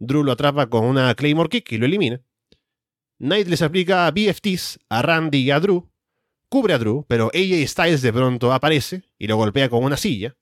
[0.00, 2.22] Drew lo atrapa con una Claymore Kick y lo elimina.
[3.20, 5.90] Knight les aplica BFTs a Randy y a Drew.
[6.48, 10.36] Cubre a Drew, pero AJ Styles de pronto aparece y lo golpea con una silla.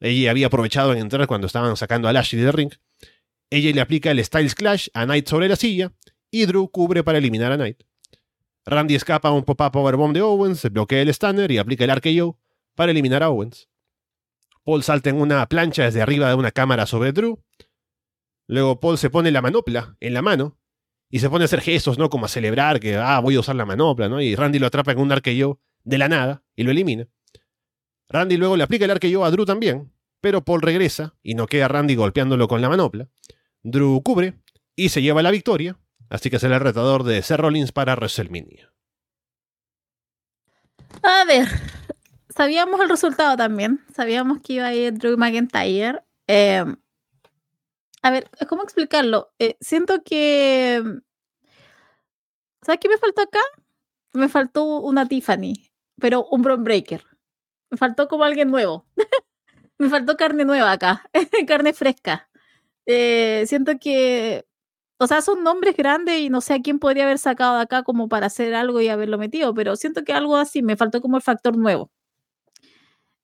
[0.00, 2.72] Ella había aprovechado en entrar cuando estaban sacando a Lashley del ring.
[3.50, 5.92] Ella le aplica el Styles Clash a Knight sobre la silla
[6.30, 7.82] y Drew cubre para eliminar a Knight.
[8.64, 12.38] Randy escapa a un pop-up powerbomb de Owens, bloquea el Stunner y aplica el RKO
[12.74, 13.68] para eliminar a Owens.
[14.64, 17.38] Paul salta en una plancha desde arriba de una cámara sobre Drew.
[18.46, 20.58] Luego Paul se pone la manopla en la mano
[21.10, 22.10] y se pone a hacer gestos, ¿no?
[22.10, 24.20] Como a celebrar que, ah, voy a usar la manopla, ¿no?
[24.20, 27.06] Y Randy lo atrapa en un RKO de la nada y lo elimina.
[28.08, 31.68] Randy luego le aplica el RKO a Drew también, pero Paul regresa y no queda
[31.68, 33.08] Randy golpeándolo con la manopla.
[33.62, 34.34] Drew cubre
[34.76, 35.78] y se lleva la victoria,
[36.10, 38.72] así que es el retador de Seth Rollins para WrestleMania.
[41.02, 41.48] A ver,
[42.34, 43.80] sabíamos el resultado también.
[43.94, 46.02] Sabíamos que iba a ir Drew McIntyre.
[46.26, 46.76] Em,
[48.04, 49.32] a ver, ¿cómo explicarlo?
[49.38, 50.82] Eh, siento que.
[52.62, 53.40] ¿Sabes qué me faltó acá?
[54.14, 55.54] Me faltó una Tiffany.
[56.00, 57.04] pero un Bron Breaker.
[57.70, 58.86] Me faltó como alguien nuevo.
[59.78, 61.04] me faltó carne nueva acá,
[61.48, 62.28] carne fresca.
[62.86, 64.46] Eh, siento que,
[64.98, 67.84] o sea, son nombres grandes y no sé a quién podría haber sacado de acá
[67.84, 71.16] como para hacer algo y haberlo metido, pero siento que algo así, me faltó como
[71.18, 71.90] el factor nuevo.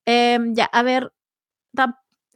[0.07, 1.12] Em, ya, a ver,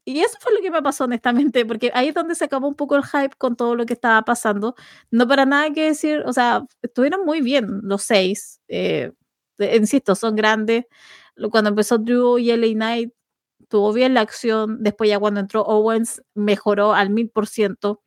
[0.05, 2.75] y eso fue lo que me pasó honestamente, porque ahí es donde se acabó un
[2.75, 4.75] poco el hype con todo lo que estaba pasando.
[5.11, 8.61] No para nada que decir, o sea, estuvieron muy bien los seis.
[8.69, 9.13] Eh,
[9.59, 10.85] insisto, son grandes.
[11.51, 13.13] Cuando empezó Drew y LA Knight,
[13.69, 14.83] tuvo bien la acción.
[14.83, 18.03] Después ya cuando entró Owens, mejoró al mil por ciento.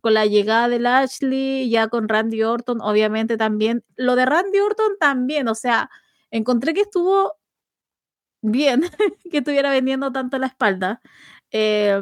[0.00, 3.84] Con la llegada de Lashley, ya con Randy Orton, obviamente también.
[3.96, 5.90] Lo de Randy Orton también, o sea,
[6.30, 7.34] encontré que estuvo
[8.42, 8.82] bien
[9.30, 11.00] que estuviera vendiendo tanto la espalda.
[11.52, 12.00] Eh,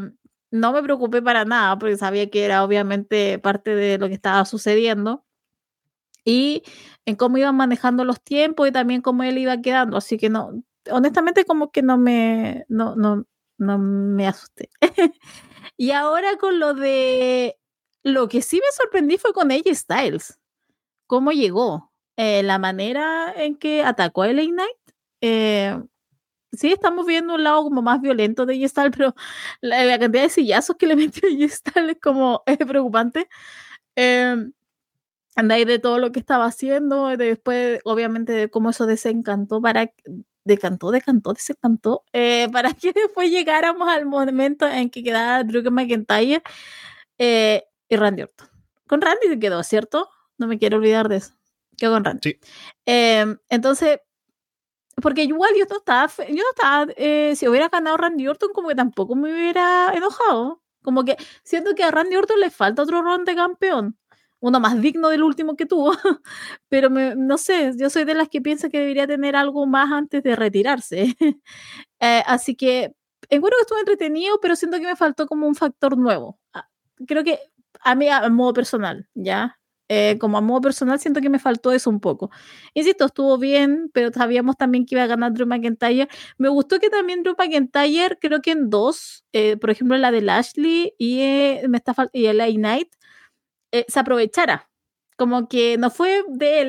[0.50, 4.44] no me preocupé para nada porque sabía que era obviamente parte de lo que estaba
[4.44, 5.24] sucediendo
[6.24, 6.64] y
[7.06, 9.96] en cómo iban manejando los tiempos y también cómo él iba quedando.
[9.96, 13.24] Así que no, honestamente como que no me, no, no,
[13.58, 14.70] no me asusté.
[15.76, 17.58] y ahora con lo de,
[18.02, 20.38] lo que sí me sorprendí fue con AJ Styles.
[21.06, 21.92] ¿Cómo llegó?
[22.16, 24.76] Eh, la manera en que atacó a LA Knight.
[25.20, 25.80] Eh,
[26.56, 29.14] sí estamos viendo un lado como más violento de Gestal, pero
[29.60, 33.28] la, cantidad de sillazos que le metió Gestal es como es preocupante.
[33.96, 34.36] Eh,
[35.36, 39.90] ahí de todo lo que estaba haciendo, después obviamente de cómo eso desencantó para
[40.46, 46.42] decantó, decantó, desencantó, eh, para que después llegáramos al momento en que quedaba Drew McIntyre
[47.18, 48.48] eh, y Randy Orton.
[48.86, 50.08] Con Randy se quedó, ¿cierto?
[50.38, 51.34] No me quiero olvidar de eso.
[51.76, 52.20] Quedó con Randy.
[52.22, 52.40] Sí.
[52.86, 53.98] Eh, entonces,
[55.02, 58.68] porque igual yo no estaba, yo no estaba, eh, si hubiera ganado Randy Orton, como
[58.68, 60.62] que tampoco me hubiera enojado.
[60.82, 63.98] Como que siento que a Randy Orton le falta otro ron de campeón.
[64.40, 65.92] Uno más digno del último que tuvo.
[66.68, 70.22] Pero no sé, yo soy de las que piensa que debería tener algo más antes
[70.22, 71.14] de retirarse.
[72.00, 72.94] Eh, así que
[73.30, 76.38] encuentro que estuvo entretenido, pero siento que me faltó como un factor nuevo.
[76.52, 76.68] Ah,
[77.06, 77.40] creo que
[77.80, 79.58] a mí, a modo personal, ¿ya?
[79.88, 82.30] Eh, como a modo personal, siento que me faltó eso un poco.
[82.74, 86.08] Insisto, estuvo bien, pero sabíamos también que iba a ganar Drew McIntyre.
[86.38, 90.22] Me gustó que también Drew McIntyre, creo que en dos, eh, por ejemplo, la de
[90.22, 92.88] Lashley y, eh, me está y el Knight,
[93.88, 94.68] se aprovechara.
[95.16, 96.60] Como que no fue de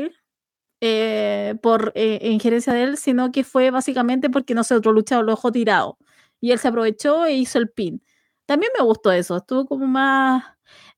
[0.82, 5.34] él, por injerencia de él, sino que fue básicamente porque no sé, otro luchador lo
[5.34, 5.98] dejó tirado.
[6.42, 8.04] Y él se aprovechó e hizo el pin.
[8.48, 10.46] También me gustó eso, estuvo como más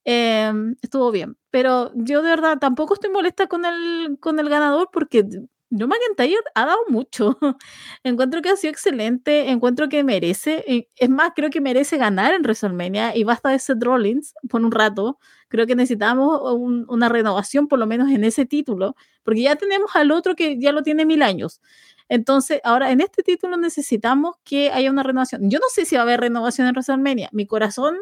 [0.05, 1.37] Em, estuvo bien.
[1.51, 5.23] Pero yo de verdad tampoco estoy molesta con el, con el ganador porque
[5.71, 7.37] Drew McIntyre ha dado mucho.
[8.03, 12.41] encuentro que ha sido excelente, encuentro que merece, es más, creo que merece ganar en
[12.41, 15.19] WrestleMania y basta de Seth Rollins por un rato.
[15.47, 16.41] Creo que necesitamos
[16.87, 20.71] una renovación por lo menos en ese título, porque ya tenemos al otro que ya
[20.71, 21.61] lo tiene mil años.
[22.07, 25.49] Entonces, ahora en este título necesitamos que haya una renovación.
[25.51, 27.29] Yo no sé si va a haber renovación en WrestleMania.
[27.31, 27.95] Mi corazón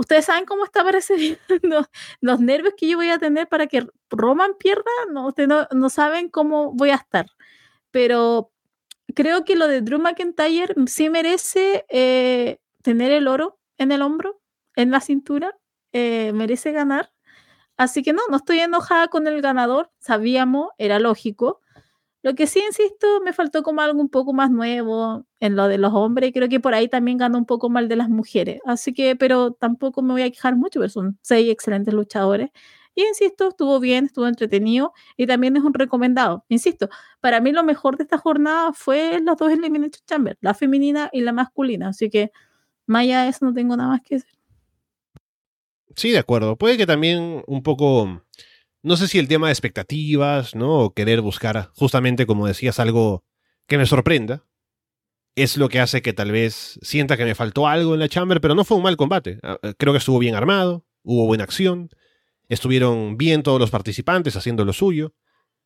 [0.00, 1.36] Ustedes saben cómo está pareciendo
[2.22, 4.90] los nervios que yo voy a tener para que Roman pierda.
[5.12, 7.26] No, ustedes no, saben cómo voy a estar.
[7.90, 8.50] Pero
[9.14, 14.40] creo que lo de Drew McIntyre sí merece eh, tener el oro en el hombro,
[14.74, 15.58] en la cintura.
[15.92, 17.12] Eh, merece ganar.
[17.76, 19.92] Así que no, no estoy enojada con el ganador.
[19.98, 21.60] Sabíamos, era lógico.
[22.22, 25.78] Lo que sí, insisto, me faltó como algo un poco más nuevo en lo de
[25.78, 26.32] los hombres.
[26.34, 28.60] Creo que por ahí también ganó un poco mal de las mujeres.
[28.66, 32.50] Así que, pero tampoco me voy a quejar mucho, pero son seis excelentes luchadores.
[32.94, 36.44] Y insisto, estuvo bien, estuvo entretenido y también es un recomendado.
[36.48, 41.08] Insisto, para mí lo mejor de esta jornada fue las dos Elimination Chamber, la femenina
[41.12, 41.88] y la masculina.
[41.88, 42.32] Así que,
[42.86, 44.38] más allá de eso, no tengo nada más que decir.
[45.96, 46.56] Sí, de acuerdo.
[46.56, 48.22] Puede que también un poco
[48.82, 50.80] no sé si el tema de expectativas, ¿no?
[50.80, 53.24] O querer buscar, justamente como decías, algo
[53.66, 54.44] que me sorprenda,
[55.36, 58.40] es lo que hace que tal vez sienta que me faltó algo en la Chamber,
[58.40, 59.38] pero no fue un mal combate.
[59.42, 61.90] Ah, eh, creo que estuvo bien armado, hubo buena acción,
[62.48, 65.14] estuvieron bien todos los participantes haciendo lo suyo.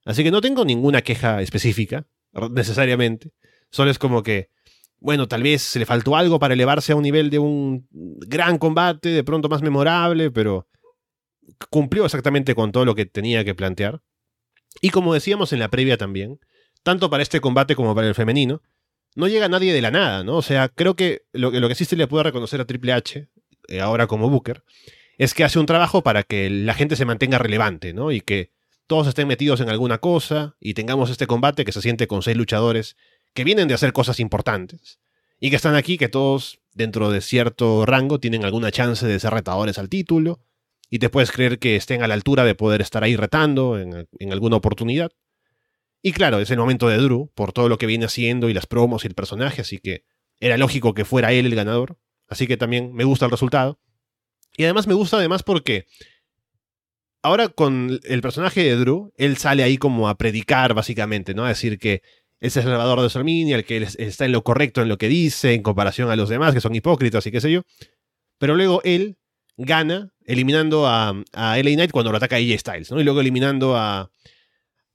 [0.05, 2.07] Así que no tengo ninguna queja específica,
[2.51, 3.31] necesariamente.
[3.71, 4.51] Solo es como que,
[4.99, 8.59] bueno, tal vez se le faltó algo para elevarse a un nivel de un gran
[8.59, 10.69] combate, de pronto más memorable, pero
[11.71, 14.03] cumplió exactamente con todo lo que tenía que plantear.
[14.81, 16.41] Y como decíamos en la previa también,
[16.83, 18.63] tanto para este combate como para el femenino,
[19.15, 20.37] no llega nadie de la nada, ¿no?
[20.37, 23.29] O sea, creo que lo, lo que sí se le puede reconocer a Triple H,
[23.69, 24.65] eh, ahora como Booker,
[25.19, 28.11] es que hace un trabajo para que la gente se mantenga relevante, ¿no?
[28.11, 28.51] Y que
[28.87, 32.37] todos estén metidos en alguna cosa y tengamos este combate que se siente con seis
[32.37, 32.97] luchadores
[33.33, 35.01] que vienen de hacer cosas importantes
[35.41, 39.33] y que están aquí, que todos dentro de cierto rango tienen alguna chance de ser
[39.33, 40.41] retadores al título
[40.95, 44.31] y te puedes creer que estén a la altura de poder estar ahí retando en,
[44.31, 45.11] alguna oportunidad.
[46.01, 48.69] Y claro, es el momento de Drew, por todo lo que viene haciendo y las
[48.69, 50.05] promos y el personaje, así que
[50.39, 51.99] era lógico que fuera él el ganador.
[52.29, 53.81] Así que también me gusta el resultado.
[54.57, 55.87] Y además me gusta además porque
[57.23, 61.45] ahora con el personaje de Drew, él sale ahí como a predicar básicamente, ¿no?
[61.45, 62.03] A decir que
[62.39, 65.55] es el salvador de Salminia, el que está en lo correcto en lo que dice,
[65.55, 67.63] en comparación a los demás que son hipócritas y qué sé yo.
[68.39, 69.19] Pero luego él
[69.57, 73.01] gana eliminando a, a LA Knight cuando lo ataca AJ Styles, ¿no?
[73.01, 74.11] Y luego eliminando a,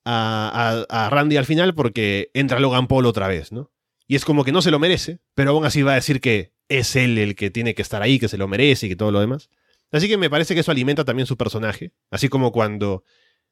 [0.06, 3.72] a, a, Randy al final porque entra Logan Paul otra vez, ¿no?
[4.08, 6.52] Y es como que no se lo merece, pero aún así va a decir que
[6.68, 9.12] es él el que tiene que estar ahí, que se lo merece y que todo
[9.12, 9.50] lo demás.
[9.92, 13.04] Así que me parece que eso alimenta también su personaje, así como cuando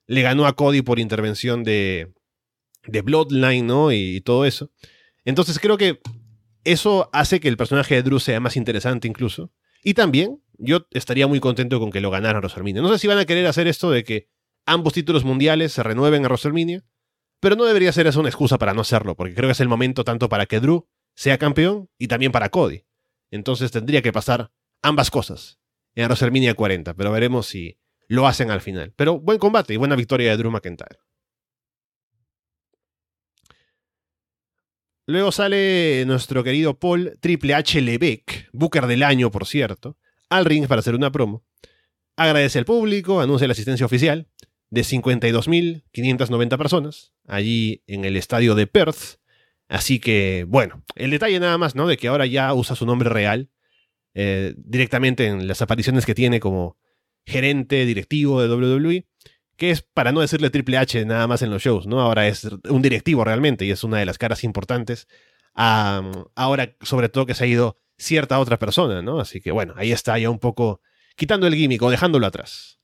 [0.05, 2.13] le ganó a Cody por intervención de,
[2.85, 3.91] de Bloodline, ¿no?
[3.91, 4.71] Y, todo eso.
[5.25, 5.99] Entonces creo que
[6.63, 9.51] eso hace que el personaje de Drew sea más interesante incluso.
[9.83, 12.81] Y también yo estaría muy contento con que lo ganara WrestleMania.
[12.81, 14.29] No sé si van a querer hacer esto de que
[14.65, 16.83] ambos títulos mundiales se renueven a WrestleMania,
[17.39, 19.67] pero no debería ser eso una excusa para no hacerlo, porque creo que es el
[19.67, 22.85] momento tanto para que Drew sea campeón y también para Cody.
[23.31, 24.51] Entonces tendría que pasar
[24.81, 25.59] ambas cosas
[25.95, 28.93] en WrestleMania 40, pero veremos si lo hacen al final.
[28.95, 30.99] Pero buen combate y buena victoria de Drew McIntyre.
[35.09, 39.97] Luego sale nuestro querido Paul Triple H Levesque, Booker del año, por cierto,
[40.29, 41.43] al ring para hacer una promo.
[42.15, 44.27] Agradece al público, anuncia la asistencia oficial
[44.69, 49.19] de 52.590 personas allí en el estadio de Perth.
[49.69, 51.87] Así que, bueno, el detalle nada más, ¿no?
[51.87, 53.49] De que ahora ya usa su nombre real
[54.13, 56.77] eh, directamente en las apariciones que tiene como
[57.25, 59.05] gerente directivo de WWE,
[59.57, 61.99] que es para no decirle Triple H nada más en los shows, ¿no?
[61.99, 65.07] Ahora es un directivo realmente y es una de las caras importantes.
[65.53, 69.19] ahora, sobre todo, que se ha ido cierta otra persona, ¿no?
[69.19, 70.81] Así que, bueno, ahí está ya un poco
[71.15, 72.79] quitando el gimmick o dejándolo atrás.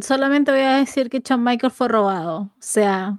[0.00, 2.38] Solamente voy a decir que Shawn Michael fue robado.
[2.38, 3.18] O sea,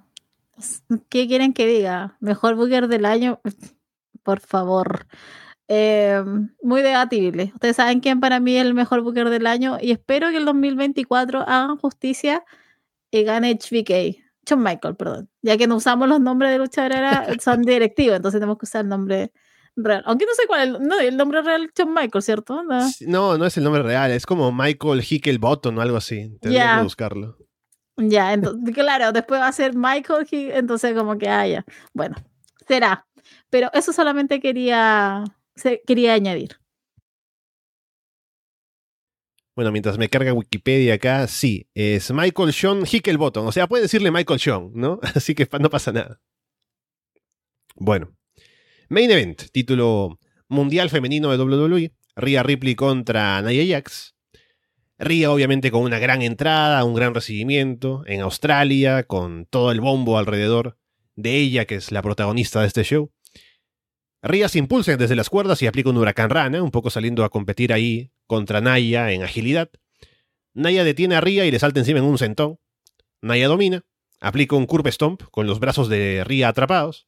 [1.09, 2.17] ¿qué quieren que diga?
[2.19, 3.41] Mejor booker del año.
[4.23, 5.07] Por favor.
[5.69, 6.23] Eh,
[6.61, 7.51] muy debatible.
[7.53, 10.45] Ustedes saben quién para mí es el mejor booker del año y espero que el
[10.45, 12.43] 2024 hagan justicia
[13.11, 14.23] y gane HBK.
[14.45, 15.30] Shawn Michael, perdón.
[15.41, 16.99] Ya que no usamos los nombres de luchadores,
[17.43, 19.32] son directivos, entonces tenemos que usar el nombre
[19.78, 20.03] real.
[20.05, 22.63] Aunque no sé cuál es no, el nombre real Shawn Michael, ¿cierto?
[22.63, 23.38] No.
[23.38, 26.38] no, es el nombre real, es como Michael Hickelbottom o algo así.
[26.41, 27.38] Tendría que buscarlo.
[27.97, 31.65] Ya, entonces, claro, después va a ser Michael, entonces como que haya.
[31.67, 32.15] Ah, bueno,
[32.67, 33.07] será.
[33.49, 35.23] Pero eso solamente quería
[35.86, 36.59] quería añadir.
[39.55, 43.47] Bueno, mientras me carga Wikipedia acá, sí, es Michael Sean Hickelbottom.
[43.47, 44.99] O sea, puede decirle Michael Sean, ¿no?
[45.15, 46.21] Así que no pasa nada.
[47.75, 48.16] Bueno.
[48.89, 50.17] Main Event, título
[50.47, 51.91] mundial femenino de WWE.
[52.15, 54.15] Rhea Ripley contra Nia Jax.
[54.97, 60.17] Rhea obviamente con una gran entrada, un gran recibimiento en Australia, con todo el bombo
[60.17, 60.77] alrededor
[61.17, 63.11] de ella, que es la protagonista de este show.
[64.21, 67.29] Ria se impulsa desde las cuerdas y aplica un huracán rana, un poco saliendo a
[67.29, 69.69] competir ahí contra Naya en agilidad.
[70.53, 72.57] Naya detiene a Ria y le salta encima en un centón.
[73.21, 73.83] Naya domina,
[74.21, 77.05] aplica un curve stomp con los brazos de Ria atrapados.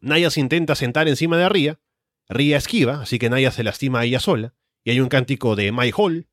[0.00, 1.80] Naya se intenta sentar encima de Ria.
[2.28, 4.54] Ria esquiva, así que Naya se lastima a ella sola.
[4.84, 6.28] Y hay un cántico de My Hall.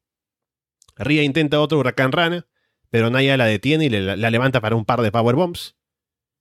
[0.97, 2.47] Ria intenta otro huracán rana,
[2.89, 5.75] pero Naya la detiene y la levanta para un par de powerbombs.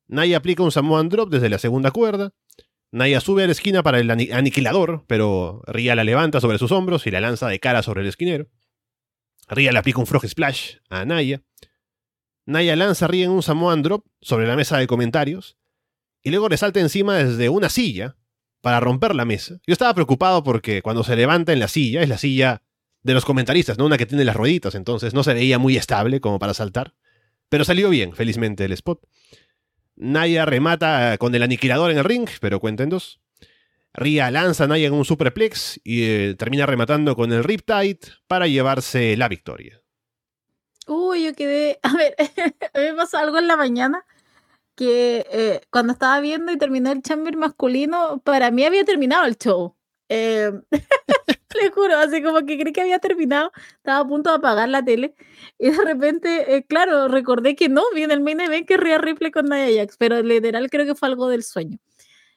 [0.06, 2.34] Naya aplica un Samoan Drop desde la segunda cuerda.
[2.92, 7.06] Naya sube a la esquina para el aniquilador, pero Ria la levanta sobre sus hombros
[7.06, 8.48] y la lanza de cara sobre el esquinero.
[9.48, 11.42] Ria le aplica un Frog Splash a Naya.
[12.46, 15.58] Naya lanza a Ria en un Samoan Drop sobre la mesa de comentarios
[16.24, 18.16] y luego le salta encima desde una silla
[18.62, 19.60] para romper la mesa.
[19.66, 22.62] Yo estaba preocupado porque cuando se levanta en la silla, es la silla
[23.02, 23.84] de los comentaristas, ¿no?
[23.84, 26.94] Una que tiene las rueditas, entonces no se veía muy estable como para saltar.
[27.50, 29.06] Pero salió bien, felizmente, el spot.
[29.96, 33.20] Naya remata con el aniquilador en el ring, pero cuenta en dos.
[33.92, 38.46] Ria lanza a Naya en un superplex y eh, termina rematando con el Riptide para
[38.46, 39.82] llevarse la victoria.
[40.86, 41.78] Uy, yo quedé.
[41.82, 42.16] A ver,
[42.74, 44.04] me pasó algo en la mañana
[44.74, 49.36] que eh, cuando estaba viendo y terminó el chamber masculino, para mí había terminado el
[49.36, 49.76] show.
[50.08, 50.52] Eh,
[51.54, 54.84] le juro, así como que creí que había terminado, estaba a punto de apagar la
[54.84, 55.14] tele
[55.58, 59.30] y de repente, eh, claro, recordé que no, viene el main event que Rhea Ripley
[59.30, 61.78] con Nia Jax, pero literal creo que fue algo del sueño.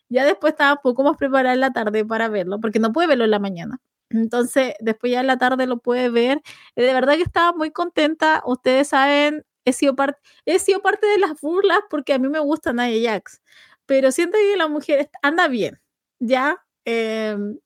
[0.09, 3.25] Ya después estaba poco más preparada en la tarde para verlo, porque no pude verlo
[3.25, 3.79] en la mañana.
[4.09, 6.41] Entonces, después ya en la tarde lo pude ver.
[6.75, 8.41] De verdad que estaba muy contenta.
[8.45, 12.39] Ustedes saben, he sido, parte he sido parte de las burlas porque a mí me
[12.39, 13.41] gusta Nia Jax,
[13.85, 15.79] pero siento que la mujer anda bien,
[16.19, 16.63] ¿ya?
[16.85, 17.59] Em,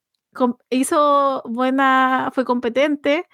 [0.70, 3.26] hizo buena, fue competente,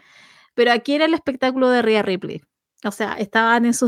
[0.56, 2.42] pero aquí era el espectáculo de Rhea Ripley.
[2.86, 3.88] o sea, estaban en su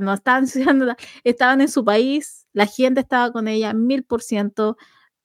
[0.00, 0.46] no estaban
[1.24, 4.76] estaban en su país, la gente estaba con ella mil por ciento.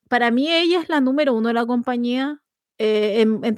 [0.09, 2.41] Para mí ella es la número uno de la compañía
[2.79, 3.55] eh, en, en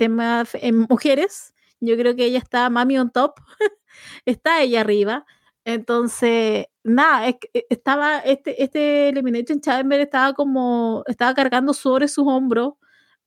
[0.53, 1.53] en mujeres.
[1.81, 3.39] Yo creo que ella está mami on top,
[4.25, 5.25] está ella arriba.
[5.65, 12.73] Entonces, nada, que estaba, este, este Elimination Chamber estaba como, estaba cargando sobre sus hombros,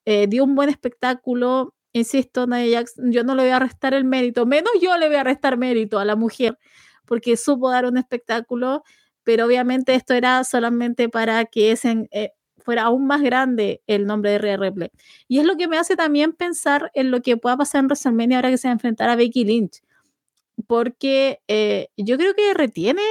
[0.04, 4.46] eh, dio un buen espectáculo, insisto, Nadia yo no le voy a restar el mérito,
[4.46, 6.58] menos yo le voy a restar mérito a la mujer,
[7.06, 8.82] porque supo dar un espectáculo,
[9.24, 14.32] pero obviamente esto era solamente para que ese, eh, fuera aún más grande el nombre
[14.32, 14.90] de Rhea Ripley.
[15.28, 18.38] Y es lo que me hace también pensar en lo que pueda pasar en WrestleMania
[18.38, 19.82] ahora que se va a enfrentar a Becky Lynch,
[20.66, 23.02] porque eh, yo creo que retiene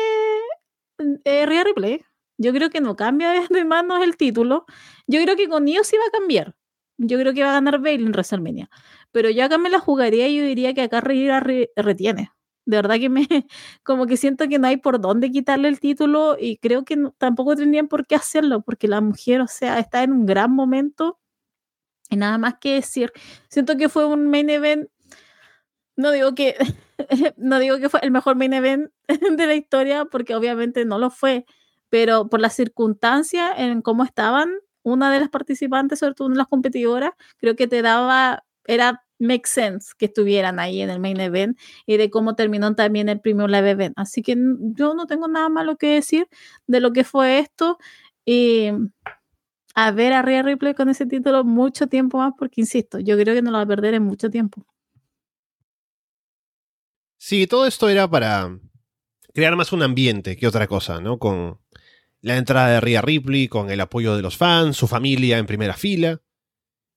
[1.26, 2.02] eh, Rhea Ripley.
[2.38, 4.66] Yo creo que no cambia de manos el título.
[5.08, 6.56] Yo creo que con ellos sí va a cambiar.
[6.98, 8.70] Yo creo que va a ganar Bailey en WrestleMania.
[9.12, 11.40] Pero yo acá me la jugaría y yo diría que acá Rhea
[11.76, 12.32] retiene.
[12.66, 13.28] De verdad que me,
[13.84, 17.56] como que siento que no hay por dónde quitarle el título y creo que tampoco
[17.56, 21.20] tendrían por qué hacerlo, porque la mujer, o sea, está en un gran momento
[22.10, 23.12] y nada más que decir.
[23.50, 24.90] Siento que fue un main event,
[25.96, 26.56] no digo que,
[27.38, 28.92] no digo que fue el mejor main event
[29.38, 31.46] de la historia, porque obviamente no lo fue,
[31.90, 34.50] pero por las circunstancias en cómo estaban,
[34.84, 39.04] una de las participantes, sobre todo una de las competidoras, creo que te daba, era
[39.20, 43.22] make sense que estuvieran ahí en el main event y de cómo terminó también el
[43.22, 43.94] primer live event.
[43.98, 46.28] Así que yo no tengo nada malo que decir
[46.68, 47.78] de lo que fue esto
[48.26, 48.72] y
[49.76, 53.36] a ver a Rhea Ripley con ese título mucho tiempo más porque insisto, yo creo
[53.36, 54.66] que no lo va a perder en mucho tiempo.
[57.24, 58.58] Sí, todo esto era para
[59.36, 61.20] crear más un ambiente que otra cosa, ¿no?
[61.20, 61.60] Con
[62.20, 65.76] la entrada de Rhea Ripley, con el apoyo de los fans, su familia en primera
[65.76, 66.20] fila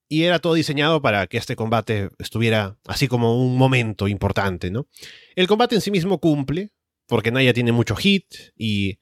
[0.08, 4.88] y era todo diseñado para que este combate estuviera así como un momento importante, ¿no?
[5.36, 6.72] El combate en sí mismo cumple,
[7.06, 8.24] porque Naya tiene mucho hit
[8.56, 8.98] y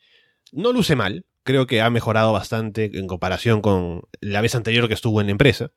[0.50, 4.94] no luce mal, creo que ha mejorado bastante en comparación con la vez anterior que
[4.94, 5.70] estuvo en la empresa.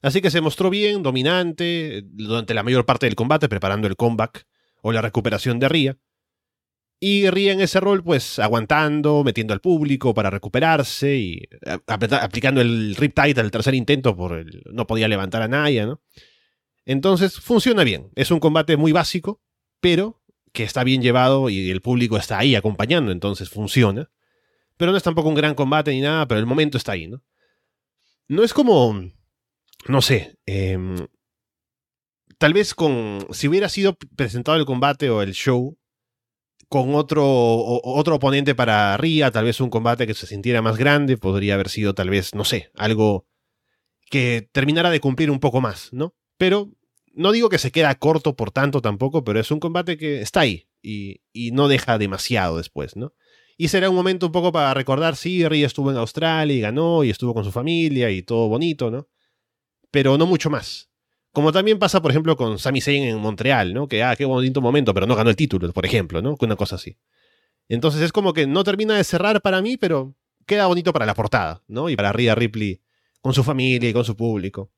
[0.00, 4.46] Así que se mostró bien, dominante, durante la mayor parte del combate, preparando el comeback
[4.82, 5.98] o la recuperación de Ria.
[7.00, 11.48] Y ríe en ese rol, pues aguantando, metiendo al público para recuperarse y
[11.86, 16.00] aplicando el Riptide al tercer intento por el, no podía levantar a Naya, ¿no?
[16.84, 18.10] Entonces funciona bien.
[18.14, 19.40] Es un combate muy básico,
[19.80, 20.22] pero
[20.52, 24.10] que está bien llevado y el público está ahí acompañando, entonces funciona.
[24.76, 27.22] Pero no es tampoco un gran combate ni nada, pero el momento está ahí, ¿no?
[28.28, 29.10] No es como,
[29.88, 30.96] no sé, em,
[32.42, 35.78] tal vez con, si hubiera sido presentado el combate o el show
[36.68, 41.16] con otro, otro oponente para Ria, tal vez un combate que se sintiera más grande,
[41.16, 43.28] podría haber sido tal vez, no sé, algo
[44.10, 46.16] que terminara de cumplir un poco más, ¿no?
[46.36, 46.72] Pero
[47.14, 50.40] no digo que se queda corto por tanto tampoco, pero es un combate que está
[50.40, 53.14] ahí y, y no deja demasiado después, ¿no?
[53.56, 57.04] Y será un momento un poco para recordar, sí, Ria estuvo en Australia y ganó
[57.04, 59.06] y estuvo con su familia y todo bonito, ¿no?
[59.92, 60.91] Pero no mucho más.
[61.32, 63.88] Como también pasa, por ejemplo, con Sami Zayn en Montreal, ¿no?
[63.88, 66.36] Que, ah, qué bonito momento, pero no ganó el título, por ejemplo, ¿no?
[66.38, 66.98] Una cosa así.
[67.68, 70.14] Entonces es como que no termina de cerrar para mí, pero
[70.46, 71.88] queda bonito para la portada, ¿no?
[71.88, 72.82] Y para Rhea Ripley
[73.22, 74.70] con su familia y con su público.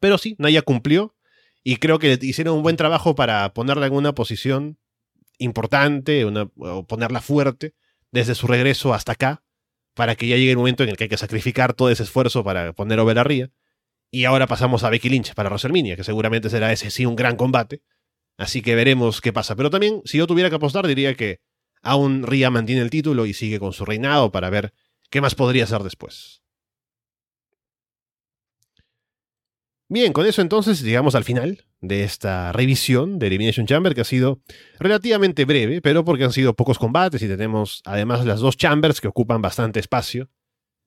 [0.00, 1.14] Pero sí, Naya cumplió
[1.62, 4.78] y creo que hicieron un buen trabajo para ponerla en una posición
[5.38, 7.74] importante, o ponerla fuerte
[8.10, 9.42] desde su regreso hasta acá,
[9.94, 12.44] para que ya llegue el momento en el que hay que sacrificar todo ese esfuerzo
[12.44, 13.50] para poner over a Rhea.
[14.10, 17.36] Y ahora pasamos a Becky Lynch para WrestleMania, que seguramente será ese sí un gran
[17.36, 17.82] combate.
[18.36, 19.54] Así que veremos qué pasa.
[19.54, 21.40] Pero también, si yo tuviera que apostar, diría que
[21.82, 24.72] aún Rhea mantiene el título y sigue con su reinado para ver
[25.10, 26.40] qué más podría hacer después.
[29.92, 34.04] Bien, con eso entonces llegamos al final de esta revisión de Elimination Chamber, que ha
[34.04, 34.40] sido
[34.78, 39.08] relativamente breve, pero porque han sido pocos combates y tenemos además las dos chambers que
[39.08, 40.30] ocupan bastante espacio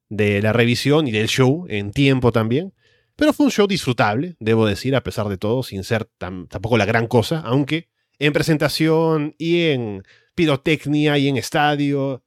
[0.07, 2.73] de la revisión y del show en tiempo también.
[3.15, 6.85] Pero fue un show disfrutable, debo decir, a pesar de todo, sin ser tampoco la
[6.85, 7.89] gran cosa, aunque
[8.19, 10.03] en presentación y en
[10.35, 12.23] pirotecnia y en estadio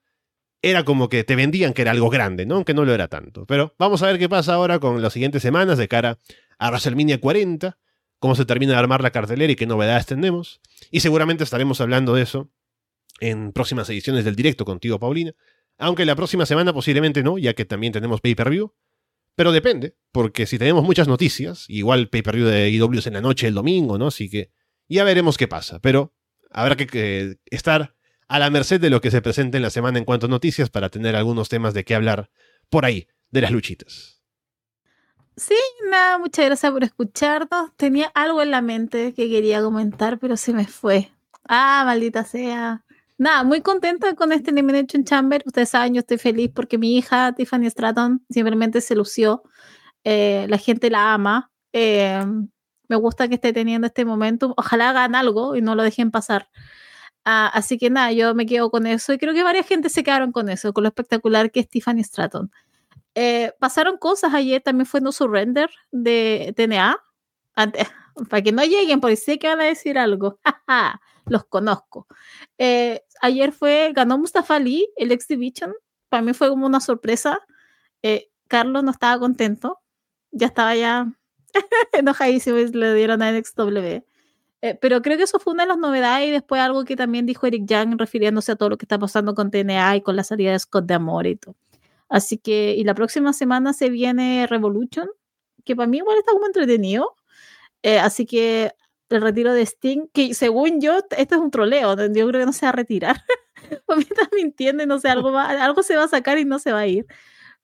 [0.63, 2.57] era como que te vendían que era algo grande, ¿no?
[2.57, 3.47] Aunque no lo era tanto.
[3.47, 6.19] Pero vamos a ver qué pasa ahora con las siguientes semanas de cara
[6.59, 7.79] a WrestleMania 40,
[8.19, 10.61] cómo se termina de armar la cartelera y qué novedades tenemos.
[10.91, 12.51] Y seguramente estaremos hablando de eso
[13.21, 15.35] en próximas ediciones del directo contigo, Paulina.
[15.79, 18.73] Aunque la próxima semana posiblemente no, ya que también tenemos pay-per-view.
[19.37, 23.55] Pero depende, porque si tenemos muchas noticias, igual pay-per-view de IW en la noche el
[23.55, 24.07] domingo, ¿no?
[24.07, 24.51] Así que
[24.89, 25.79] ya veremos qué pasa.
[25.81, 26.15] Pero
[26.51, 27.95] habrá que, estar
[28.29, 30.71] a la merced de lo que se presente en la semana en cuanto a noticias
[30.71, 32.31] para tener algunos temas de qué hablar
[32.71, 34.23] por ahí, de las luchitas.
[35.37, 35.55] Sí,
[35.91, 37.77] nada, muchas gracias por escucharnos.
[37.77, 41.11] Tenía algo en la mente que quería comentar, pero se me fue.
[41.47, 42.86] Ah, maldita sea.
[43.19, 45.43] Nada, muy contenta con este Elimination Chamber.
[45.47, 49.43] Ustedes saben, yo estoy feliz porque mi hija, Tiffany Stratton, simplemente se lució.
[50.05, 51.51] Eh, la gente la ama.
[51.73, 52.23] Eh,
[52.89, 54.53] me gusta que esté teniendo este momento.
[54.59, 56.49] Ojalá hagan algo y no lo dejen pasar.
[57.25, 60.05] Ah, así que nada, yo me quedo con eso y creo que varias gente se
[60.05, 62.51] quedaron con eso, con lo espectacular que es Tiffany Stratton.
[63.15, 66.99] Eh, pasaron cosas ayer, también fue No Surrender de TNA.
[68.31, 70.39] para que no lleguen, porque sé que van a decir algo.
[71.27, 72.07] Los conozco.
[72.59, 75.73] Eh, ayer fue, ganó Mustafa Ali, el X Division.
[76.09, 77.41] Para mí fue como una sorpresa.
[78.03, 79.81] Eh, Carlos no estaba contento.
[80.31, 81.13] Ya estaba ya
[81.93, 84.03] enojadísimo y le dieron a NXW.
[84.63, 87.27] Eh, pero creo que eso fue una de las novedades y después algo que también
[87.27, 90.25] dijo Eric Young refiriéndose a todo lo que está pasando con TNA y con la
[90.25, 91.55] salida de Scott de Amor y todo.
[92.09, 95.09] Así que, y la próxima semana se viene Revolution,
[95.65, 97.15] que para mí igual está como entretenido.
[97.83, 98.73] Eh, así que
[99.11, 102.53] el retiro de Sting, que según yo, esto es un troleo, yo creo que no
[102.53, 103.23] se va a retirar.
[103.87, 106.73] para mí está mintiendo no sé, algo, algo se va a sacar y no se
[106.73, 107.07] va a ir.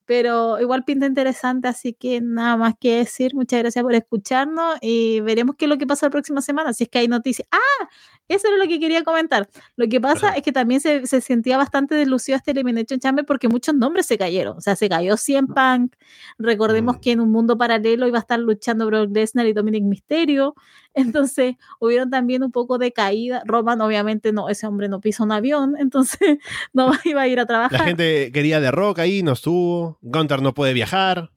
[0.04, 5.20] Pero igual pinta interesante, así que nada más que decir, muchas gracias por escucharnos y
[5.20, 7.46] veremos qué es lo que pasa la próxima semana, si es que hay noticias.
[7.52, 7.88] Ah,
[8.26, 9.48] eso era lo que quería comentar.
[9.76, 13.48] Lo que pasa es que también se, se, sentía bastante delucido este Elimination Chamber porque
[13.48, 15.94] muchos nombres se cayeron, o sea, se cayó Cien Punk,
[16.36, 17.00] recordemos mm.
[17.00, 20.56] que en un mundo paralelo iba a estar luchando Brock Lesnar y Dominic Mysterio,
[20.94, 23.42] entonces hubieron también un poco de caída.
[23.46, 26.38] Roman, obviamente, no, ese hombre no pisa un avión, entonces
[26.72, 27.80] no iba a ir a trabajar.
[27.80, 29.98] La gente quería de Rock ahí, no estuvo.
[30.02, 31.30] Gunter no puede viajar.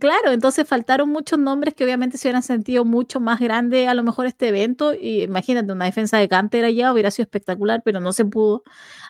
[0.00, 4.02] Claro, entonces faltaron muchos nombres que obviamente se hubieran sentido mucho más grande a lo
[4.02, 4.92] mejor este evento.
[4.92, 8.64] Y imagínate, una defensa de Gunter allá hubiera sido espectacular, pero no se pudo.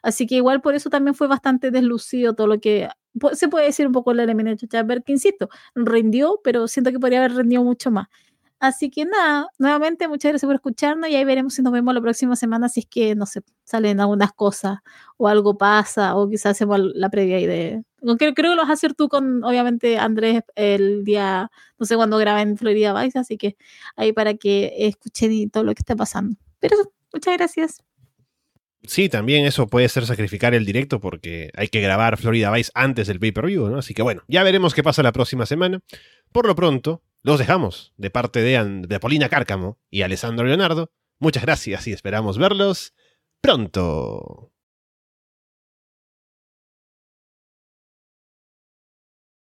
[0.05, 2.89] Así que igual por eso también fue bastante deslucido todo lo que
[3.33, 7.19] se puede decir un poco el Elimination Chamber, que insisto, rindió, pero siento que podría
[7.19, 8.07] haber rendido mucho más.
[8.61, 12.01] Así que nada, nuevamente muchas gracias por escucharnos y ahí veremos si nos vemos la
[12.01, 14.79] próxima semana, si es que, no sé, salen algunas cosas
[15.17, 17.83] o algo pasa o quizás hacemos la previa ahí de...
[18.01, 21.95] Creo, creo que lo vas a hacer tú con, obviamente, Andrés el día, no sé
[21.95, 23.57] cuándo graba en Florida Vice, así que
[23.97, 26.37] ahí para que escuchen todo lo que está pasando.
[26.59, 26.77] Pero
[27.13, 27.83] muchas gracias.
[28.85, 33.07] Sí, también eso puede ser sacrificar el directo porque hay que grabar Florida Vice antes
[33.09, 33.79] del pay-per-view, ¿no?
[33.79, 35.81] Así que bueno, ya veremos qué pasa la próxima semana.
[36.33, 40.93] Por lo pronto, los dejamos de parte de, de Polina Cárcamo y Alessandro Leonardo.
[41.19, 42.95] Muchas gracias y esperamos verlos
[43.41, 44.53] pronto.